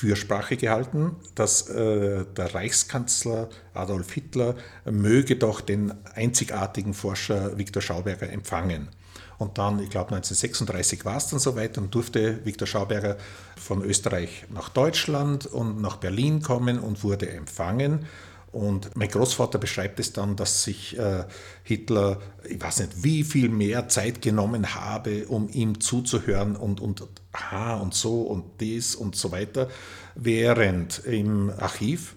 [0.00, 4.54] Fürsprache gehalten, dass äh, der Reichskanzler Adolf Hitler
[4.90, 8.88] möge doch den einzigartigen Forscher Viktor Schauberger empfangen.
[9.36, 13.18] Und dann, ich glaube 1936 war es dann soweit, dann durfte Viktor Schauberger
[13.58, 18.06] von Österreich nach Deutschland und nach Berlin kommen und wurde empfangen.
[18.52, 21.24] Und mein Großvater beschreibt es dann, dass sich äh,
[21.62, 27.06] Hitler, ich weiß nicht, wie viel mehr Zeit genommen habe, um ihm zuzuhören und, und
[27.32, 29.68] aha und so und dies und so weiter,
[30.16, 32.16] während im Archiv,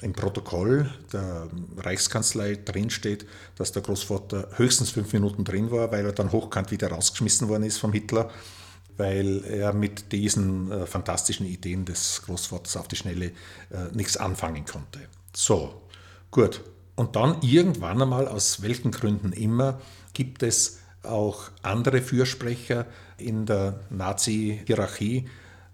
[0.00, 3.26] im Protokoll der Reichskanzlei drinsteht,
[3.56, 7.64] dass der Großvater höchstens fünf Minuten drin war, weil er dann hochkant wieder rausgeschmissen worden
[7.64, 8.30] ist vom Hitler
[8.98, 13.26] weil er mit diesen äh, fantastischen Ideen des Großvaters auf die Schnelle
[13.70, 14.98] äh, nichts anfangen konnte.
[15.40, 15.82] So,
[16.32, 16.64] gut.
[16.96, 19.80] Und dann irgendwann einmal, aus welchen Gründen immer,
[20.12, 22.86] gibt es auch andere Fürsprecher
[23.18, 25.28] in der Nazi-Hierarchie,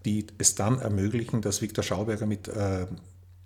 [0.05, 2.85] die es dann ermöglichen, dass Viktor Schauberger mit äh,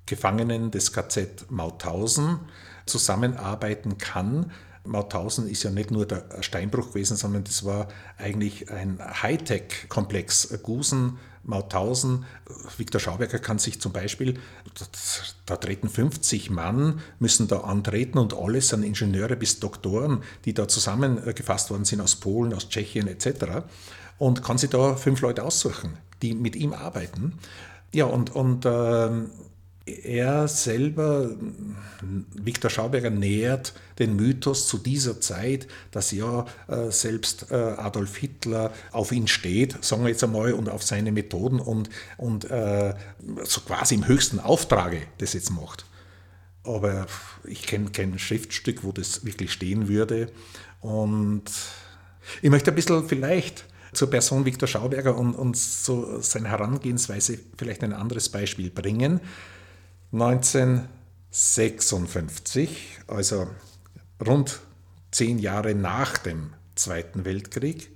[0.08, 2.40] Gefangenen des KZ Mauthausen
[2.86, 4.52] zusammenarbeiten kann.
[4.84, 10.60] Mauthausen ist ja nicht nur der Steinbruch gewesen, sondern das war eigentlich ein Hightech-Komplex.
[10.64, 12.26] Gusen, Mauthausen.
[12.78, 14.40] Viktor Schauberger kann sich zum Beispiel,
[15.46, 20.68] da treten 50 Mann, müssen da antreten und alle sind Ingenieure bis Doktoren, die da
[20.68, 23.64] zusammengefasst worden sind aus Polen, aus Tschechien etc.
[24.18, 27.40] Und kann sich da fünf Leute aussuchen, die mit ihm arbeiten.
[27.92, 29.10] Ja, und, und äh,
[30.04, 31.32] er selber,
[32.34, 38.72] Viktor Schauberger, nähert den Mythos zu dieser Zeit, dass ja äh, selbst äh, Adolf Hitler
[38.92, 42.94] auf ihn steht, sagen wir jetzt einmal, und auf seine Methoden und, und äh,
[43.44, 45.86] so quasi im höchsten Auftrage das jetzt macht.
[46.64, 47.08] Aber
[47.46, 50.32] ich kenne kein Schriftstück, wo das wirklich stehen würde.
[50.82, 51.46] Und
[52.42, 57.84] ich möchte ein bisschen vielleicht zur Person Viktor Schauberger und, und so seine Herangehensweise vielleicht
[57.84, 59.20] ein anderes Beispiel bringen.
[60.12, 63.47] 1956, also
[64.26, 64.60] rund
[65.12, 67.91] zehn Jahre nach dem Zweiten Weltkrieg,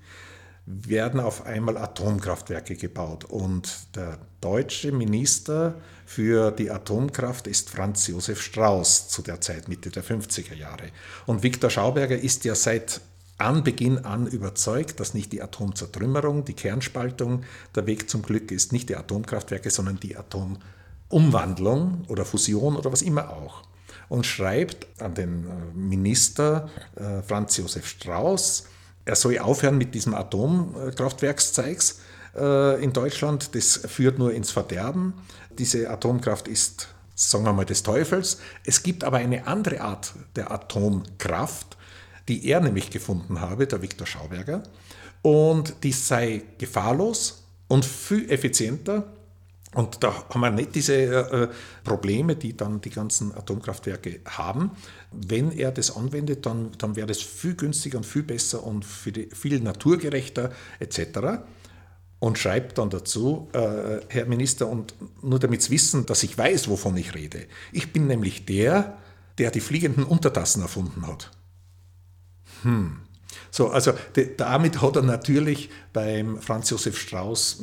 [0.66, 3.26] werden auf einmal Atomkraftwerke gebaut.
[3.26, 9.89] Und der deutsche Minister für die Atomkraft ist Franz Josef Strauß zu der Zeit, Mitte
[9.89, 10.89] der 50er Jahre.
[11.26, 13.01] Und Viktor Schauberger ist ja seit
[13.39, 17.43] Anbeginn an überzeugt, dass nicht die Atomzertrümmerung, die Kernspaltung
[17.76, 20.83] der Weg zum Glück ist, nicht die Atomkraftwerke, sondern die Atomkraftwerke.
[21.14, 23.61] Umwandlung oder Fusion oder was immer auch.
[24.09, 28.66] Und schreibt an den äh, Minister äh, Franz Josef Strauß,
[29.05, 31.99] er soll aufhören mit diesem Atomkraftwerkszeugs
[32.36, 33.53] äh, in Deutschland.
[33.55, 35.14] Das führt nur ins Verderben.
[35.57, 38.39] Diese Atomkraft ist, sagen wir mal, des Teufels.
[38.66, 41.78] Es gibt aber eine andere Art der Atomkraft,
[42.28, 44.64] die er nämlich gefunden habe, der Viktor Schauberger.
[45.22, 49.05] Und die sei gefahrlos und viel effizienter
[49.74, 51.48] und da haben wir nicht diese äh,
[51.84, 54.72] Probleme, die dann die ganzen Atomkraftwerke haben.
[55.12, 59.30] Wenn er das anwendet, dann, dann wäre das viel günstiger und viel besser und die,
[59.34, 61.44] viel naturgerechter etc.
[62.20, 66.70] Und schreibt dann dazu, äh, Herr Minister, und nur damit Sie wissen, dass ich weiß,
[66.70, 67.46] wovon ich rede.
[67.72, 68.98] Ich bin nämlich der,
[69.38, 71.32] der die fliegenden Untertassen erfunden hat.
[72.62, 73.03] Hm.
[73.56, 73.93] So, also
[74.38, 77.60] damit hat er natürlich beim Franz Josef Strauß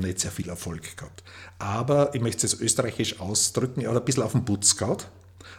[0.00, 1.22] nicht sehr viel Erfolg gehabt.
[1.58, 5.10] Aber ich möchte es österreichisch ausdrücken, er hat ein bisschen auf den Putz gehabt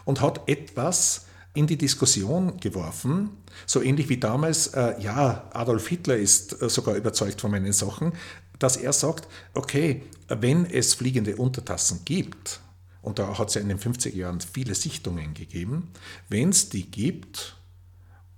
[0.04, 3.30] und hat etwas in die Diskussion geworfen,
[3.68, 8.14] so ähnlich wie damals, äh, ja, Adolf Hitler ist äh, sogar überzeugt von meinen Sachen,
[8.58, 12.62] dass er sagt, okay, wenn es fliegende Untertassen gibt,
[13.04, 15.90] und da hat es ja in den 50er Jahren viele Sichtungen gegeben,
[16.30, 17.57] wenn es die gibt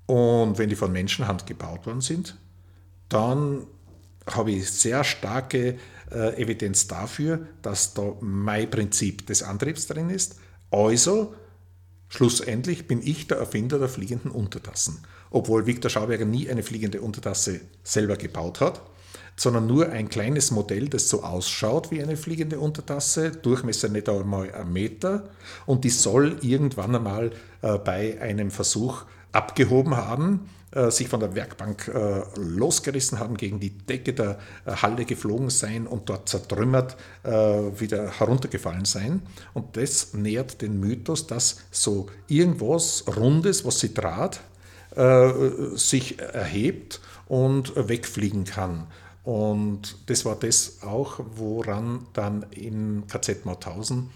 [0.09, 2.35] und wenn die von Menschenhand gebaut worden sind,
[3.09, 3.67] dann
[4.25, 5.77] habe ich sehr starke
[6.11, 10.37] äh, Evidenz dafür, dass da mein Prinzip des Antriebs drin ist.
[10.71, 11.35] Also,
[12.07, 14.97] schlussendlich bin ich der Erfinder der fliegenden Untertassen.
[15.29, 18.81] Obwohl Viktor Schauberger nie eine fliegende Untertasse selber gebaut hat,
[19.35, 24.51] sondern nur ein kleines Modell, das so ausschaut wie eine fliegende Untertasse, Durchmesser nicht einmal
[24.55, 25.29] ein Meter
[25.67, 27.31] und die soll irgendwann einmal
[27.61, 33.59] äh, bei einem Versuch abgehoben haben äh, sich von der Werkbank äh, losgerissen haben, gegen
[33.59, 39.21] die Decke der äh, Halle geflogen sein und dort zertrümmert wieder heruntergefallen sein.
[39.53, 44.39] Und das nährt den Mythos, dass so irgendwas Rundes, was sie draht,
[45.75, 48.87] sich erhebt und wegfliegen kann.
[49.23, 54.09] Und das war das auch, woran dann in KZ Mauthausen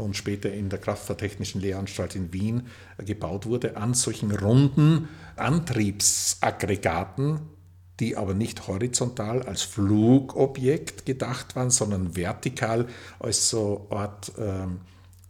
[0.00, 2.66] und später in der Kraftfahrtechnischen Lehranstalt in Wien
[2.98, 7.40] gebaut wurde, an solchen runden Antriebsaggregaten,
[8.00, 12.86] die aber nicht horizontal als Flugobjekt gedacht waren, sondern vertikal
[13.18, 14.80] als so Art ähm,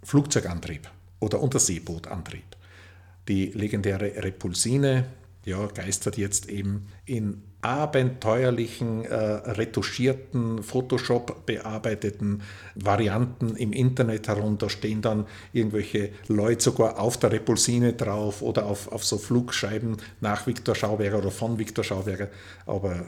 [0.02, 2.44] Flugzeugantrieb oder Unterseebootantrieb.
[3.28, 5.06] Die legendäre Repulsine
[5.44, 12.42] ja, geistert jetzt eben in abenteuerlichen, äh, retuschierten, Photoshop bearbeiteten
[12.74, 14.56] Varianten im Internet herum.
[14.58, 19.98] Da stehen dann irgendwelche Leute sogar auf der Repulsine drauf oder auf, auf so Flugscheiben
[20.20, 22.28] nach Viktor Schauberger oder von Viktor Schauberger.
[22.66, 23.04] Aber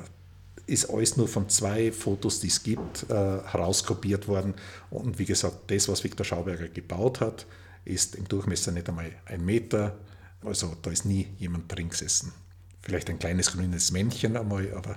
[0.66, 4.55] ist alles nur von zwei Fotos, die es gibt, äh, herauskopiert worden.
[4.90, 7.46] Und wie gesagt, das, was Viktor Schauberger gebaut hat,
[7.84, 9.96] ist im Durchmesser nicht einmal ein Meter.
[10.44, 12.32] Also da ist nie jemand drin gesessen.
[12.83, 14.97] Vielleicht ein kleines grünes Männchen einmal, aber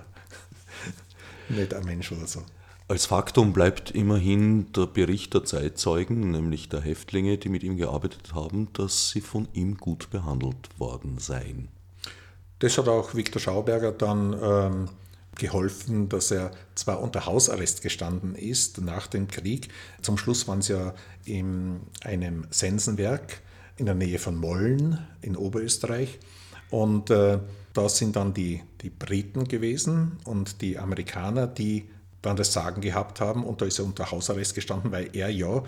[1.48, 2.42] nicht ein Mensch oder so.
[2.88, 8.32] Als Faktum bleibt immerhin der Bericht der Zeitzeugen, nämlich der Häftlinge, die mit ihm gearbeitet
[8.32, 11.68] haben, dass sie von ihm gut behandelt worden seien.
[12.60, 14.88] Das hat auch Viktor Schauberger dann ähm,
[15.36, 19.68] geholfen, dass er zwar unter Hausarrest gestanden ist nach dem Krieg,
[20.00, 23.40] zum Schluss waren sie ja in einem Sensenwerk
[23.76, 26.18] in der Nähe von Molln in Oberösterreich
[26.70, 27.40] und äh,
[27.76, 31.88] da sind dann die, die Briten gewesen und die Amerikaner, die
[32.22, 33.44] dann das Sagen gehabt haben.
[33.44, 35.62] Und da ist er unter Hausarrest gestanden, weil er ja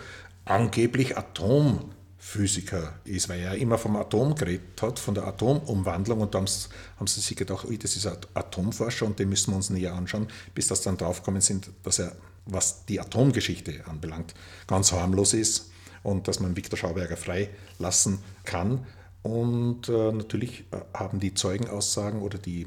[0.46, 6.20] angeblich Atomphysiker ist, weil er immer vom Atom geredet hat, von der Atomumwandlung.
[6.22, 9.68] Und da haben sie sich gedacht, das ist ein Atomforscher und den müssen wir uns
[9.68, 12.12] näher anschauen, bis das dann draufgekommen sind, dass er,
[12.46, 14.34] was die Atomgeschichte anbelangt,
[14.66, 15.70] ganz harmlos ist
[16.02, 18.86] und dass man Viktor Schauberger freilassen kann.
[19.28, 22.66] Und äh, natürlich äh, haben die Zeugenaussagen oder die,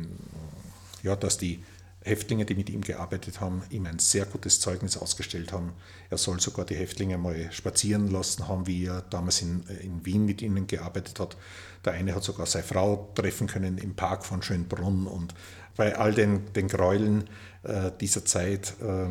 [1.01, 1.63] ja, dass die
[2.03, 5.73] Häftlinge, die mit ihm gearbeitet haben, ihm ein sehr gutes Zeugnis ausgestellt haben.
[6.11, 10.05] Er soll sogar die Häftlinge mal spazieren lassen haben, wie er damals in, äh, in
[10.05, 11.35] Wien mit ihnen gearbeitet hat.
[11.83, 15.33] Der eine hat sogar seine Frau treffen können im Park von Schönbrunn und
[15.75, 17.27] bei all den, den Gräueln
[17.63, 19.07] äh, dieser Zeit äh,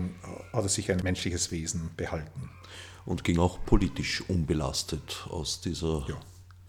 [0.53, 2.49] hat er sich ein menschliches Wesen behalten.
[3.07, 6.21] Und ging auch politisch unbelastet aus dieser ja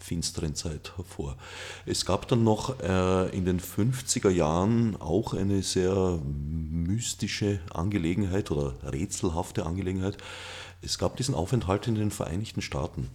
[0.02, 1.36] finsteren Zeit hervor.
[1.86, 8.74] Es gab dann noch äh, in den 50er Jahren auch eine sehr mystische Angelegenheit oder
[8.84, 10.16] rätselhafte Angelegenheit.
[10.82, 13.10] Es gab diesen Aufenthalt in den Vereinigten Staaten.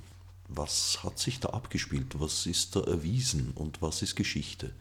[0.47, 2.19] Was hat sich da abgespielt?
[2.19, 4.71] Was ist da erwiesen und was ist Geschichte?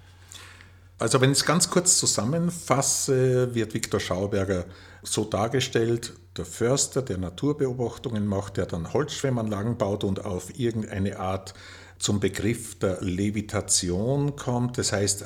[0.99, 4.65] Also wenn ich es ganz kurz zusammenfasse, wird Viktor Schauberger
[5.03, 11.55] so dargestellt, der Förster, der Naturbeobachtungen macht, der dann Holzschwemmanlagen baut und auf irgendeine Art
[11.99, 14.78] zum Begriff der Levitation kommt.
[14.78, 15.24] Das heißt,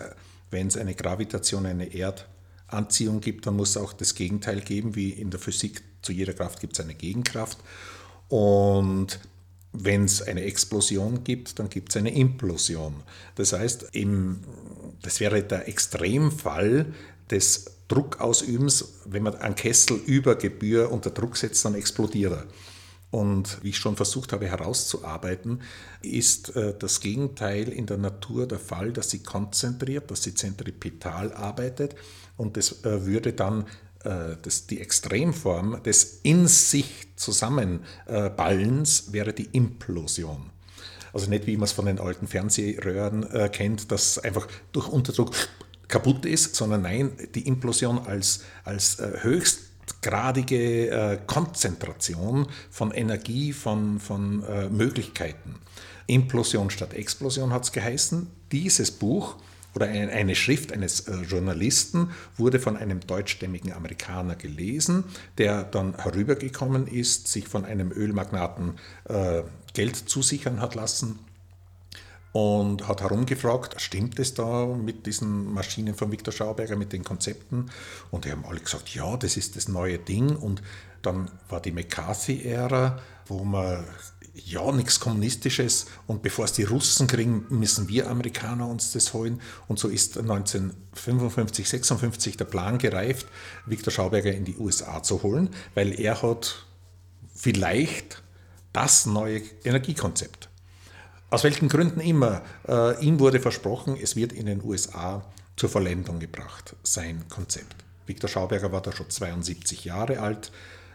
[0.50, 5.10] wenn es eine Gravitation, eine Erdanziehung gibt, dann muss es auch das Gegenteil geben, wie
[5.10, 5.82] in der Physik.
[6.02, 7.58] Zu jeder Kraft gibt es eine Gegenkraft.
[8.28, 9.20] Und
[9.72, 12.94] wenn es eine Explosion gibt, dann gibt es eine Implosion.
[13.34, 14.40] Das heißt, im,
[15.02, 16.86] das wäre der Extremfall
[17.30, 22.46] des Druckausübens, wenn man einen Kessel über Gebühr unter Druck setzt, dann explodiert er.
[23.10, 25.62] Und wie ich schon versucht habe herauszuarbeiten,
[26.00, 31.32] ist äh, das Gegenteil in der Natur der Fall, dass sie konzentriert, dass sie zentripetal
[31.32, 31.96] arbeitet
[32.36, 33.66] und das äh, würde dann
[34.04, 40.50] äh, das, die Extremform des in sich Zusammenballens wäre die Implosion.
[41.12, 45.32] Also nicht wie man es von den alten Fernsehröhren kennt, dass einfach durch Unterdruck
[45.88, 49.69] kaputt ist, sondern nein, die Implosion als, als höchst
[50.02, 55.56] gradige äh, Konzentration von Energie, von, von äh, Möglichkeiten.
[56.06, 58.26] Implosion statt Explosion hat es geheißen.
[58.50, 59.36] Dieses Buch
[59.74, 65.04] oder eine Schrift eines äh, Journalisten wurde von einem deutschstämmigen Amerikaner gelesen,
[65.38, 68.74] der dann herübergekommen ist, sich von einem Ölmagnaten
[69.04, 69.42] äh,
[69.74, 71.20] Geld zusichern hat lassen
[72.32, 77.70] und hat herumgefragt, stimmt es da mit diesen Maschinen von Viktor Schauberger, mit den Konzepten?
[78.10, 80.36] Und die haben alle gesagt, ja, das ist das neue Ding.
[80.36, 80.62] Und
[81.02, 83.84] dann war die McCarthy-Ära, wo man
[84.32, 89.40] ja, nichts Kommunistisches und bevor es die Russen kriegen, müssen wir Amerikaner uns das holen.
[89.66, 93.26] Und so ist 1955, 56 der Plan gereift,
[93.66, 96.66] Viktor Schauberger in die USA zu holen, weil er hat
[97.34, 98.22] vielleicht
[98.72, 100.49] das neue Energiekonzept.
[101.30, 105.24] Aus welchen Gründen immer, äh, ihm wurde versprochen, es wird in den USA
[105.56, 107.76] zur Vollendung gebracht, sein Konzept.
[108.06, 110.50] Viktor Schauberger war da schon 72 Jahre alt,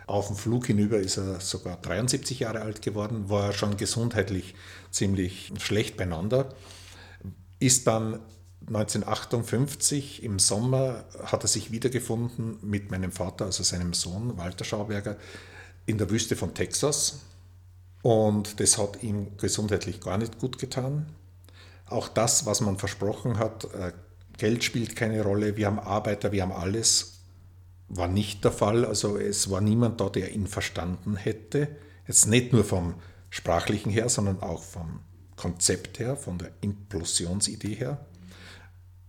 [0.07, 4.53] auf dem Flug hinüber ist er sogar 73 Jahre alt geworden, war schon gesundheitlich
[4.91, 6.53] ziemlich schlecht beieinander.
[7.59, 8.19] Ist dann
[8.67, 15.17] 1958 im Sommer hat er sich wiedergefunden mit meinem Vater, also seinem Sohn Walter Schauberger,
[15.87, 17.21] in der Wüste von Texas.
[18.05, 21.07] Und das hat ihm gesundheitlich gar nicht gut getan.
[21.87, 23.93] Auch das, was man versprochen hat, äh,
[24.37, 27.21] Geld spielt keine Rolle, wir haben Arbeiter, wir haben alles,
[27.87, 28.85] war nicht der Fall.
[28.85, 31.67] Also es war niemand da, der ihn verstanden hätte.
[32.07, 32.93] Jetzt nicht nur vom
[33.31, 34.99] sprachlichen her, sondern auch vom
[35.35, 38.05] Konzept her, von der Implosionsidee her.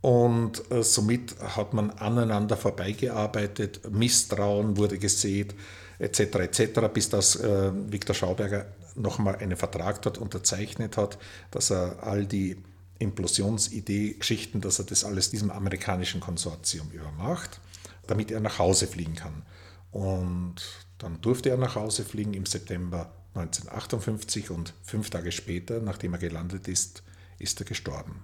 [0.01, 5.55] Und äh, somit hat man aneinander vorbeigearbeitet, Misstrauen wurde gesät,
[5.99, 8.65] etc., etc., bis das äh, Viktor Schauberger
[8.97, 11.19] nochmal einen Vertrag dort unterzeichnet hat,
[11.51, 12.63] dass er all die
[12.99, 17.61] Implosionsidee-Geschichten, dass er das alles diesem amerikanischen Konsortium übermacht
[18.07, 19.43] damit er nach Hause fliegen kann.
[19.91, 20.57] Und
[20.99, 26.19] dann durfte er nach Hause fliegen im September 1958 und fünf Tage später, nachdem er
[26.19, 27.03] gelandet ist,
[27.39, 28.23] ist er gestorben.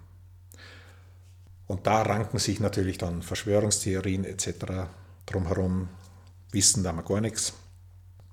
[1.67, 4.89] Und da ranken sich natürlich dann Verschwörungstheorien etc.
[5.27, 5.89] drumherum,
[6.51, 7.55] wissen da mal gar nichts.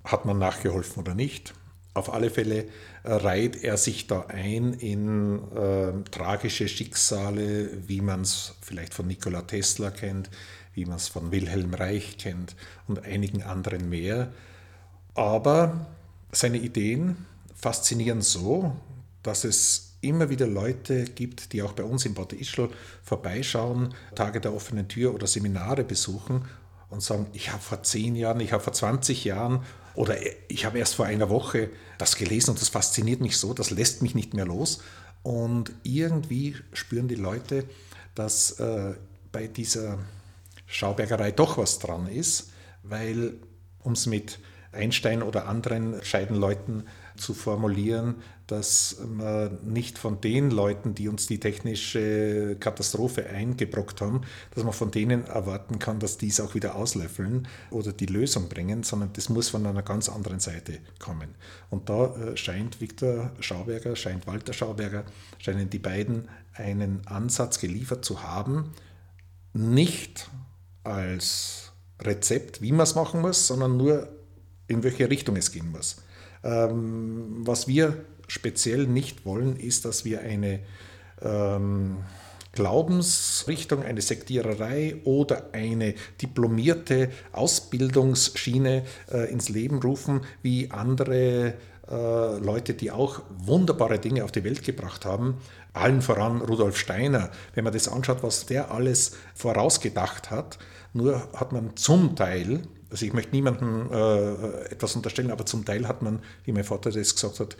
[0.04, 1.54] Hat man nachgeholfen oder nicht?
[2.00, 2.64] Auf alle Fälle
[3.04, 9.42] reiht er sich da ein in äh, tragische Schicksale, wie man es vielleicht von Nikola
[9.42, 10.30] Tesla kennt,
[10.74, 12.56] wie man es von Wilhelm Reich kennt
[12.88, 14.32] und einigen anderen mehr.
[15.14, 15.88] Aber
[16.32, 18.78] seine Ideen faszinieren so,
[19.22, 22.70] dass es immer wieder Leute gibt, die auch bei uns im Bad Ischl
[23.04, 26.46] vorbeischauen, Tage der offenen Tür oder Seminare besuchen
[26.90, 29.66] und sagen, ich habe vor zehn Jahren, ich habe vor 20 Jahren
[30.00, 30.16] oder
[30.48, 34.02] ich habe erst vor einer Woche das gelesen und das fasziniert mich so, das lässt
[34.02, 34.82] mich nicht mehr los.
[35.24, 37.66] Und irgendwie spüren die Leute,
[38.16, 38.94] dass äh,
[39.34, 40.00] bei dieser
[40.68, 43.34] Schaubergerei doch was dran ist, weil,
[43.80, 44.40] um es mit
[44.72, 46.88] Einstein oder anderen Scheidenleuten
[47.18, 54.22] zu formulieren, dass man nicht von den Leuten, die uns die technische Katastrophe eingebrockt haben,
[54.56, 58.50] dass man von denen erwarten kann, dass die es auch wieder auslöffeln oder die Lösung
[58.50, 61.36] bringen, sondern das muss von einer ganz anderen Seite kommen.
[61.70, 65.04] Und da äh, scheint Viktor Schauberger, scheint Walter Schauberger,
[65.38, 68.72] scheinen die beiden einen Ansatz geliefert zu haben,
[69.54, 70.28] nicht
[70.84, 71.72] als
[72.02, 74.10] Rezept, wie man es machen muss, sondern nur
[74.68, 75.98] in welche Richtung es gehen muss.
[76.44, 80.60] Ähm, was wir speziell nicht wollen, ist, dass wir eine
[81.22, 81.98] ähm,
[82.54, 91.54] Glaubensrichtung, eine Sektiererei oder eine diplomierte Ausbildungsschiene äh, ins Leben rufen, wie andere
[91.90, 95.38] äh, Leute, die auch wunderbare Dinge auf die Welt gebracht haben.
[95.74, 97.30] Allen voran Rudolf Steiner.
[97.54, 100.58] Wenn man das anschaut, was der alles vorausgedacht hat,
[100.94, 105.88] nur hat man zum Teil, also ich möchte niemandem äh, etwas unterstellen, aber zum Teil
[105.88, 107.58] hat man, wie mein Vater das gesagt hat,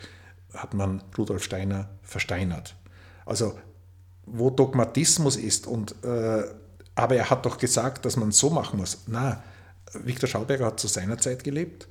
[0.54, 2.76] hat man Rudolf Steiner versteinert.
[3.26, 3.58] Also
[4.26, 6.44] wo Dogmatismus ist und äh,
[6.94, 9.04] aber er hat doch gesagt, dass man so machen muss.
[9.06, 9.42] Na,
[9.94, 11.88] Viktor Schauberger hat zu seiner Zeit gelebt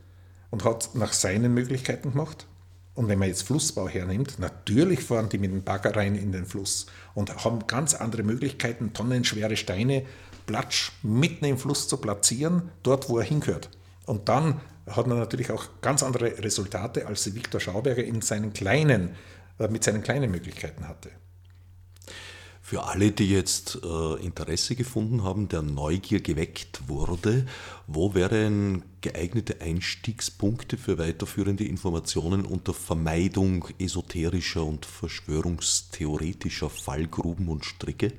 [0.52, 2.46] und hat nach seinen Möglichkeiten gemacht.
[2.94, 6.46] Und wenn man jetzt Flussbau hernimmt, natürlich fahren die mit dem Bagger rein in den
[6.46, 10.06] Fluss und haben ganz andere Möglichkeiten, tonnenschwere Steine
[10.46, 13.70] platsch mitten im Fluss zu platzieren, dort wo er hingehört.
[14.06, 14.60] Und dann
[14.96, 19.16] hat man natürlich auch ganz andere Resultate, als Viktor Schauberger in seinen kleinen,
[19.60, 21.10] äh, mit seinen kleinen Möglichkeiten hatte.
[22.70, 27.48] Für alle, die jetzt äh, Interesse gefunden haben, der Neugier geweckt wurde,
[27.88, 38.14] wo wären geeignete Einstiegspunkte für weiterführende Informationen unter Vermeidung esoterischer und verschwörungstheoretischer Fallgruben und Stricke?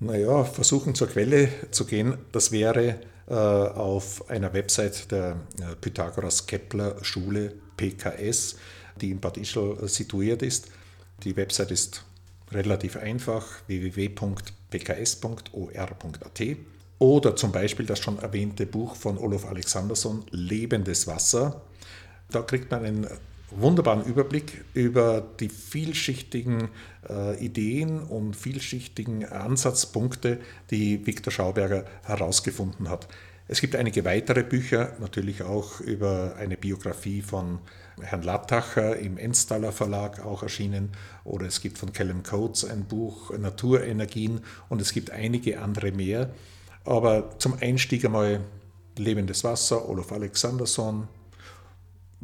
[0.00, 2.98] Naja, versuchen zur Quelle zu gehen, das wäre
[3.30, 8.56] auf einer Website der äh, Pythagoras Kepler Schule PKS,
[9.00, 10.68] die in Bad Ischl situiert ist.
[11.22, 12.04] Die Website ist
[12.50, 14.08] relativ einfach, www
[14.72, 16.40] pks.or.at
[16.98, 21.62] oder zum Beispiel das schon erwähnte Buch von Olof Alexandersson, Lebendes Wasser.
[22.30, 23.06] Da kriegt man einen
[23.56, 26.68] wunderbaren Überblick über die vielschichtigen
[27.08, 30.38] äh, Ideen und vielschichtigen Ansatzpunkte,
[30.70, 33.08] die Viktor Schauberger herausgefunden hat.
[33.48, 37.58] Es gibt einige weitere Bücher, natürlich auch über eine Biografie von
[38.00, 40.90] Herrn Lattacher im Enstaller Verlag auch erschienen.
[41.24, 46.30] Oder es gibt von Callum Coates ein Buch Naturenergien und es gibt einige andere mehr.
[46.84, 48.40] Aber zum Einstieg einmal
[48.96, 51.08] Lebendes Wasser, Olof Alexanderson,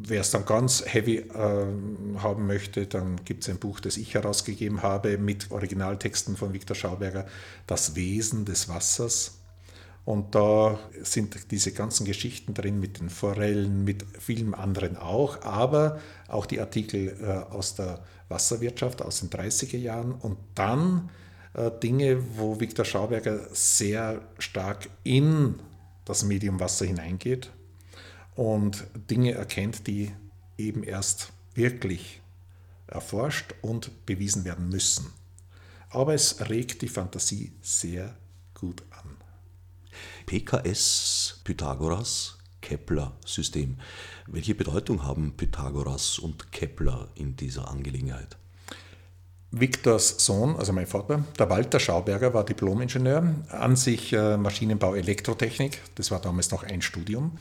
[0.01, 1.67] Wer es dann ganz heavy äh,
[2.19, 6.77] haben möchte, dann gibt es ein Buch, das ich herausgegeben habe mit Originaltexten von Viktor
[6.77, 7.27] Schauberger,
[7.67, 9.39] Das Wesen des Wassers.
[10.05, 15.99] Und da sind diese ganzen Geschichten drin mit den Forellen, mit vielen anderen auch, aber
[16.29, 21.11] auch die Artikel äh, aus der Wasserwirtschaft aus den 30er Jahren und dann
[21.55, 25.57] äh, Dinge, wo Viktor Schauberger sehr stark in
[26.05, 27.51] das Medium Wasser hineingeht
[28.39, 30.13] und Dinge erkennt, die
[30.57, 32.21] eben erst wirklich
[32.87, 35.13] erforscht und bewiesen werden müssen.
[35.91, 38.15] Aber es regt die Fantasie sehr
[38.55, 39.17] gut an.
[40.27, 43.77] PKS, Pythagoras, Kepler-System.
[44.29, 48.37] Welche Bedeutung haben Pythagoras und Kepler in dieser Angelegenheit?
[49.51, 55.81] Viktors Sohn, also mein Vater, der Walter Schauberger, war Diplomingenieur, an sich äh, Maschinenbau, Elektrotechnik,
[55.97, 57.37] das war damals noch ein Studium.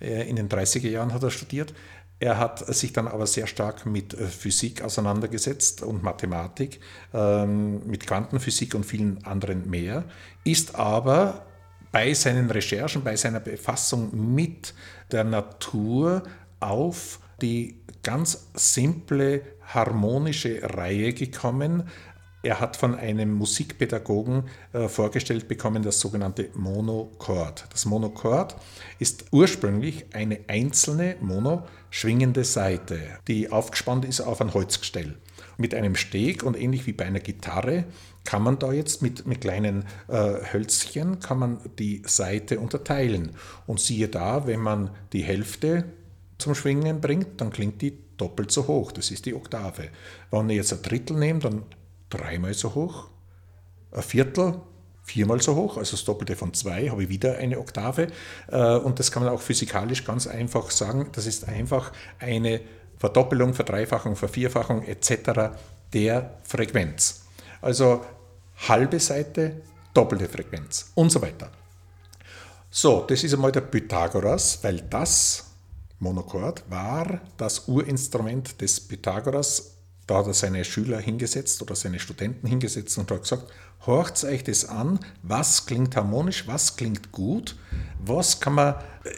[0.00, 1.74] Äh, in den 30er Jahren hat er studiert.
[2.18, 6.80] Er hat sich dann aber sehr stark mit äh, Physik auseinandergesetzt und Mathematik,
[7.12, 10.04] ähm, mit Quantenphysik und vielen anderen mehr,
[10.44, 11.46] ist aber
[11.92, 14.74] bei seinen Recherchen, bei seiner Befassung mit
[15.12, 16.22] der Natur
[16.60, 21.84] auf die ganz simple harmonische Reihe gekommen,
[22.46, 27.66] er hat von einem Musikpädagogen äh, vorgestellt bekommen das sogenannte Monochord.
[27.70, 28.56] Das Monochord
[29.00, 35.16] ist ursprünglich eine einzelne mono-schwingende Saite, die aufgespannt ist auf ein Holzgestell.
[35.58, 37.84] Mit einem Steg und ähnlich wie bei einer Gitarre
[38.22, 43.32] kann man da jetzt mit, mit kleinen äh, Hölzchen kann man die Saite unterteilen.
[43.66, 45.84] Und siehe da, wenn man die Hälfte
[46.38, 48.92] zum Schwingen bringt, dann klingt die doppelt so hoch.
[48.92, 49.88] Das ist die Oktave.
[50.30, 51.62] Wenn ich jetzt ein Drittel nehme, dann
[52.10, 53.08] dreimal so hoch,
[53.92, 54.60] ein Viertel
[55.06, 58.08] viermal so hoch, also das Doppelte von zwei, habe ich wieder eine Oktave.
[58.48, 61.08] Äh, und das kann man auch physikalisch ganz einfach sagen.
[61.12, 62.60] Das ist einfach eine
[62.98, 65.56] Verdoppelung, Verdreifachung, Vervierfachung etc.
[65.92, 67.22] der Frequenz.
[67.62, 68.04] Also
[68.68, 69.62] halbe Seite,
[69.94, 71.50] doppelte Frequenz und so weiter.
[72.68, 75.44] So, das ist einmal der Pythagoras, weil das
[76.00, 79.75] Monochord war das Urinstrument des Pythagoras
[80.06, 83.52] da hat er seine Schüler hingesetzt oder seine Studenten hingesetzt und hat gesagt,
[83.86, 87.56] horcht euch das an, was klingt harmonisch, was klingt gut,
[87.98, 88.74] was kann man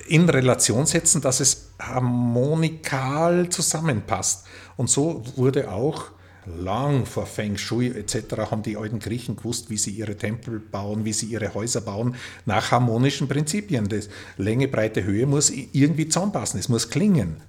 [0.09, 4.47] in Relation setzen, dass es harmonikal zusammenpasst.
[4.77, 6.07] Und so wurde auch
[6.47, 8.51] lang vor Feng Shui etc.
[8.51, 12.17] haben die alten Griechen gewusst, wie sie ihre Tempel bauen, wie sie ihre Häuser bauen,
[12.47, 13.89] nach harmonischen Prinzipien.
[13.89, 14.09] Das
[14.39, 17.43] Länge, Breite, Höhe muss irgendwie zusammenpassen, es muss klingen.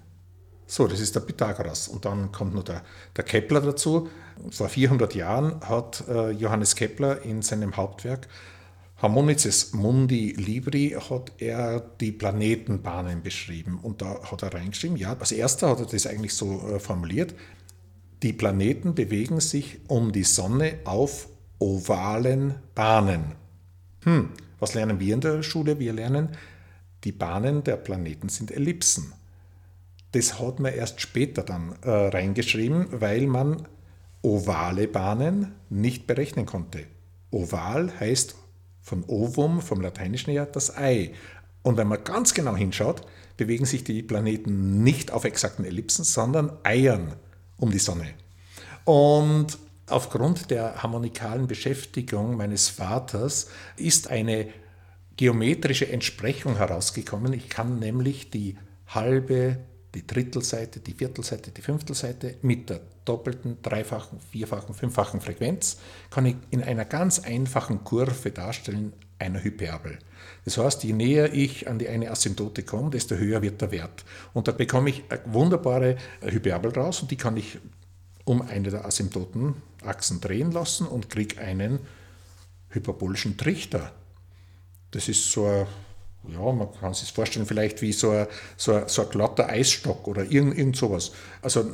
[0.70, 1.88] So, das ist der Pythagoras.
[1.88, 2.84] Und dann kommt noch der,
[3.16, 4.08] der Kepler dazu.
[4.52, 8.28] Vor 400 Jahren hat äh, Johannes Kepler in seinem Hauptwerk
[9.02, 13.80] Harmonices Mundi Libri hat er die Planetenbahnen beschrieben.
[13.82, 17.34] Und da hat er reingeschrieben, ja, als erster hat er das eigentlich so äh, formuliert,
[18.24, 23.36] die Planeten bewegen sich um die Sonne auf ovalen Bahnen.
[24.04, 25.80] Hm, was lernen wir in der Schule?
[25.80, 26.30] Wir lernen,
[27.06, 29.14] die Bahnen der Planeten sind Ellipsen.
[30.12, 33.68] Das hat man erst später dann äh, reingeschrieben, weil man
[34.22, 36.86] ovale Bahnen nicht berechnen konnte.
[37.32, 38.36] Oval heißt
[38.82, 41.14] von Ovum, vom Lateinischen her, das Ei.
[41.62, 43.06] Und wenn man ganz genau hinschaut,
[43.38, 47.14] bewegen sich die Planeten nicht auf exakten Ellipsen, sondern eiern
[47.58, 48.14] um die Sonne.
[48.86, 49.58] Und
[49.88, 54.48] aufgrund der harmonikalen Beschäftigung meines Vaters ist eine
[55.18, 57.34] geometrische Entsprechung herausgekommen.
[57.34, 58.58] Ich kann nämlich die
[58.88, 59.60] halbe
[59.96, 65.78] die Drittelseite, die Viertelseite, die Fünftelseite mit der doppelten, dreifachen, vierfachen, fünffachen Frequenz
[66.10, 70.00] kann ich in einer ganz einfachen Kurve darstellen, einer Hyperbel.
[70.46, 74.06] Das heißt, je näher ich an die eine Asymptote komme, desto höher wird der Wert.
[74.34, 77.58] Und da bekomme ich eine wunderbare Hyperbel raus und die kann ich
[78.26, 81.80] um eine der Asymptotenachsen drehen lassen und kriege einen
[82.70, 83.92] hyperbolischen Trichter.
[84.92, 85.68] Das ist so ein
[86.28, 90.08] ja, man kann sich vorstellen, vielleicht wie so ein, so ein, so ein glatter Eisstock
[90.08, 91.12] oder irgend, irgend sowas.
[91.42, 91.66] Also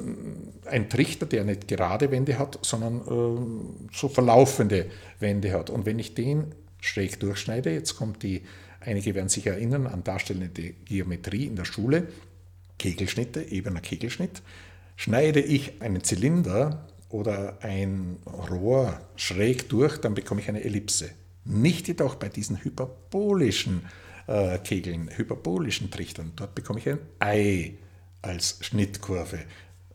[0.66, 4.86] ein Trichter, der nicht gerade Wände hat, sondern äh, so verlaufende
[5.20, 5.70] Wände hat.
[5.70, 8.44] Und wenn ich den schräg durchschneide, jetzt kommt die,
[8.82, 12.08] einige werden sich erinnern an darstellende Geometrie in der Schule,
[12.78, 14.44] Kegelschnitte, ebener Kegelschnitt,
[14.96, 18.18] schneide ich einen Zylinder oder ein
[18.52, 21.10] Rohr schräg durch, dann bekomme ich eine Ellipse.
[21.46, 24.05] Nicht jedoch bei diesen hyperbolischen äh,
[24.64, 26.32] Kegeln, hyperbolischen Trichtern.
[26.36, 27.78] Dort bekomme ich ein Ei
[28.22, 29.40] als Schnittkurve.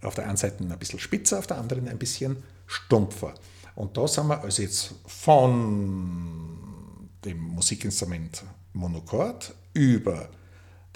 [0.03, 3.35] Auf der einen Seite ein bisschen spitzer, auf der anderen ein bisschen stumpfer.
[3.75, 10.29] Und da sind wir also jetzt von dem Musikinstrument Monochord über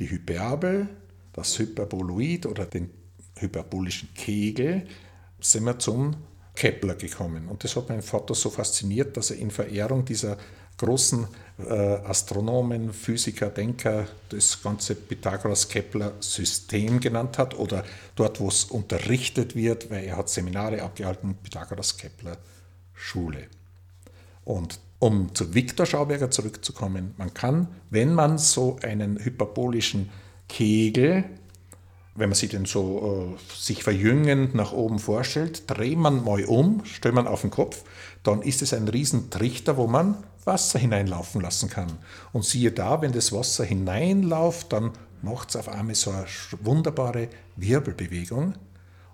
[0.00, 0.88] die Hyperbel,
[1.32, 2.90] das Hyperboloid oder den
[3.36, 4.86] hyperbolischen Kegel
[5.40, 6.16] sind wir zum
[6.54, 7.48] Kepler gekommen.
[7.48, 10.38] Und das hat meinen Vater so fasziniert, dass er in Verehrung dieser
[10.78, 11.26] großen äh,
[11.56, 17.84] Astronomen, Physiker, Denker das ganze Pythagoras-Kepler-System genannt hat oder
[18.16, 23.46] dort, wo es unterrichtet wird, weil er hat Seminare abgehalten, Pythagoras-Kepler-Schule.
[24.44, 30.10] Und um zu Viktor Schauberger zurückzukommen, man kann, wenn man so einen hyperbolischen
[30.48, 31.24] Kegel
[32.16, 36.84] wenn man sich den so äh, sich verjüngend nach oben vorstellt, dreht man mal um,
[36.84, 37.82] stellt man auf den Kopf,
[38.22, 40.16] dann ist es ein Riesentrichter, wo man
[40.46, 41.98] Wasser hineinlaufen lassen kann.
[42.32, 44.92] Und siehe da, wenn das Wasser hineinläuft, dann
[45.22, 46.26] macht es auf einmal so eine
[46.60, 48.54] wunderbare Wirbelbewegung.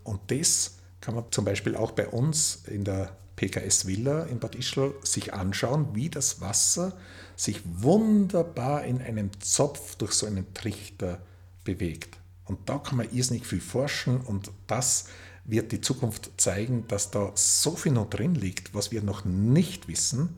[0.05, 4.55] Und das kann man zum Beispiel auch bei uns in der PKS Villa in Bad
[4.55, 6.93] Ischl sich anschauen, wie das Wasser
[7.37, 11.18] sich wunderbar in einem Zopf durch so einen Trichter
[11.64, 12.18] bewegt.
[12.45, 15.07] Und da kann man irrsinnig viel forschen und das
[15.45, 19.89] wird die Zukunft zeigen, dass da so viel noch drin liegt, was wir noch nicht
[19.89, 20.37] wissen,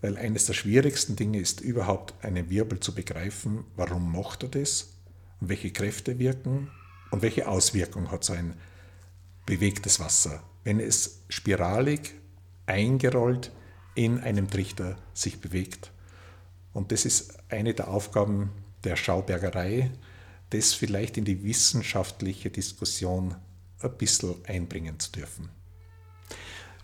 [0.00, 4.94] weil eines der schwierigsten Dinge ist überhaupt einen Wirbel zu begreifen, warum macht er das
[5.40, 6.70] und welche Kräfte wirken
[7.10, 8.54] und welche Auswirkung hat so ein
[9.46, 12.14] bewegtes Wasser, wenn es spiralig
[12.66, 13.52] eingerollt
[13.94, 15.92] in einem Trichter sich bewegt.
[16.72, 18.50] Und das ist eine der Aufgaben
[18.84, 19.90] der Schaubergerei,
[20.50, 23.34] das vielleicht in die wissenschaftliche Diskussion
[23.80, 25.48] ein bisschen einbringen zu dürfen.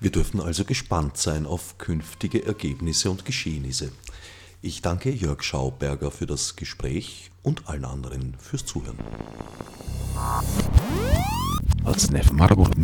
[0.02, 3.92] Wir dürfen also gespannt sein auf künftige Ergebnisse und Geschehnisse.
[4.60, 8.98] Ich danke Jörg Schauberger für das Gespräch und allen anderen fürs Zuhören.
[12.10, 12.76] Nef Marburg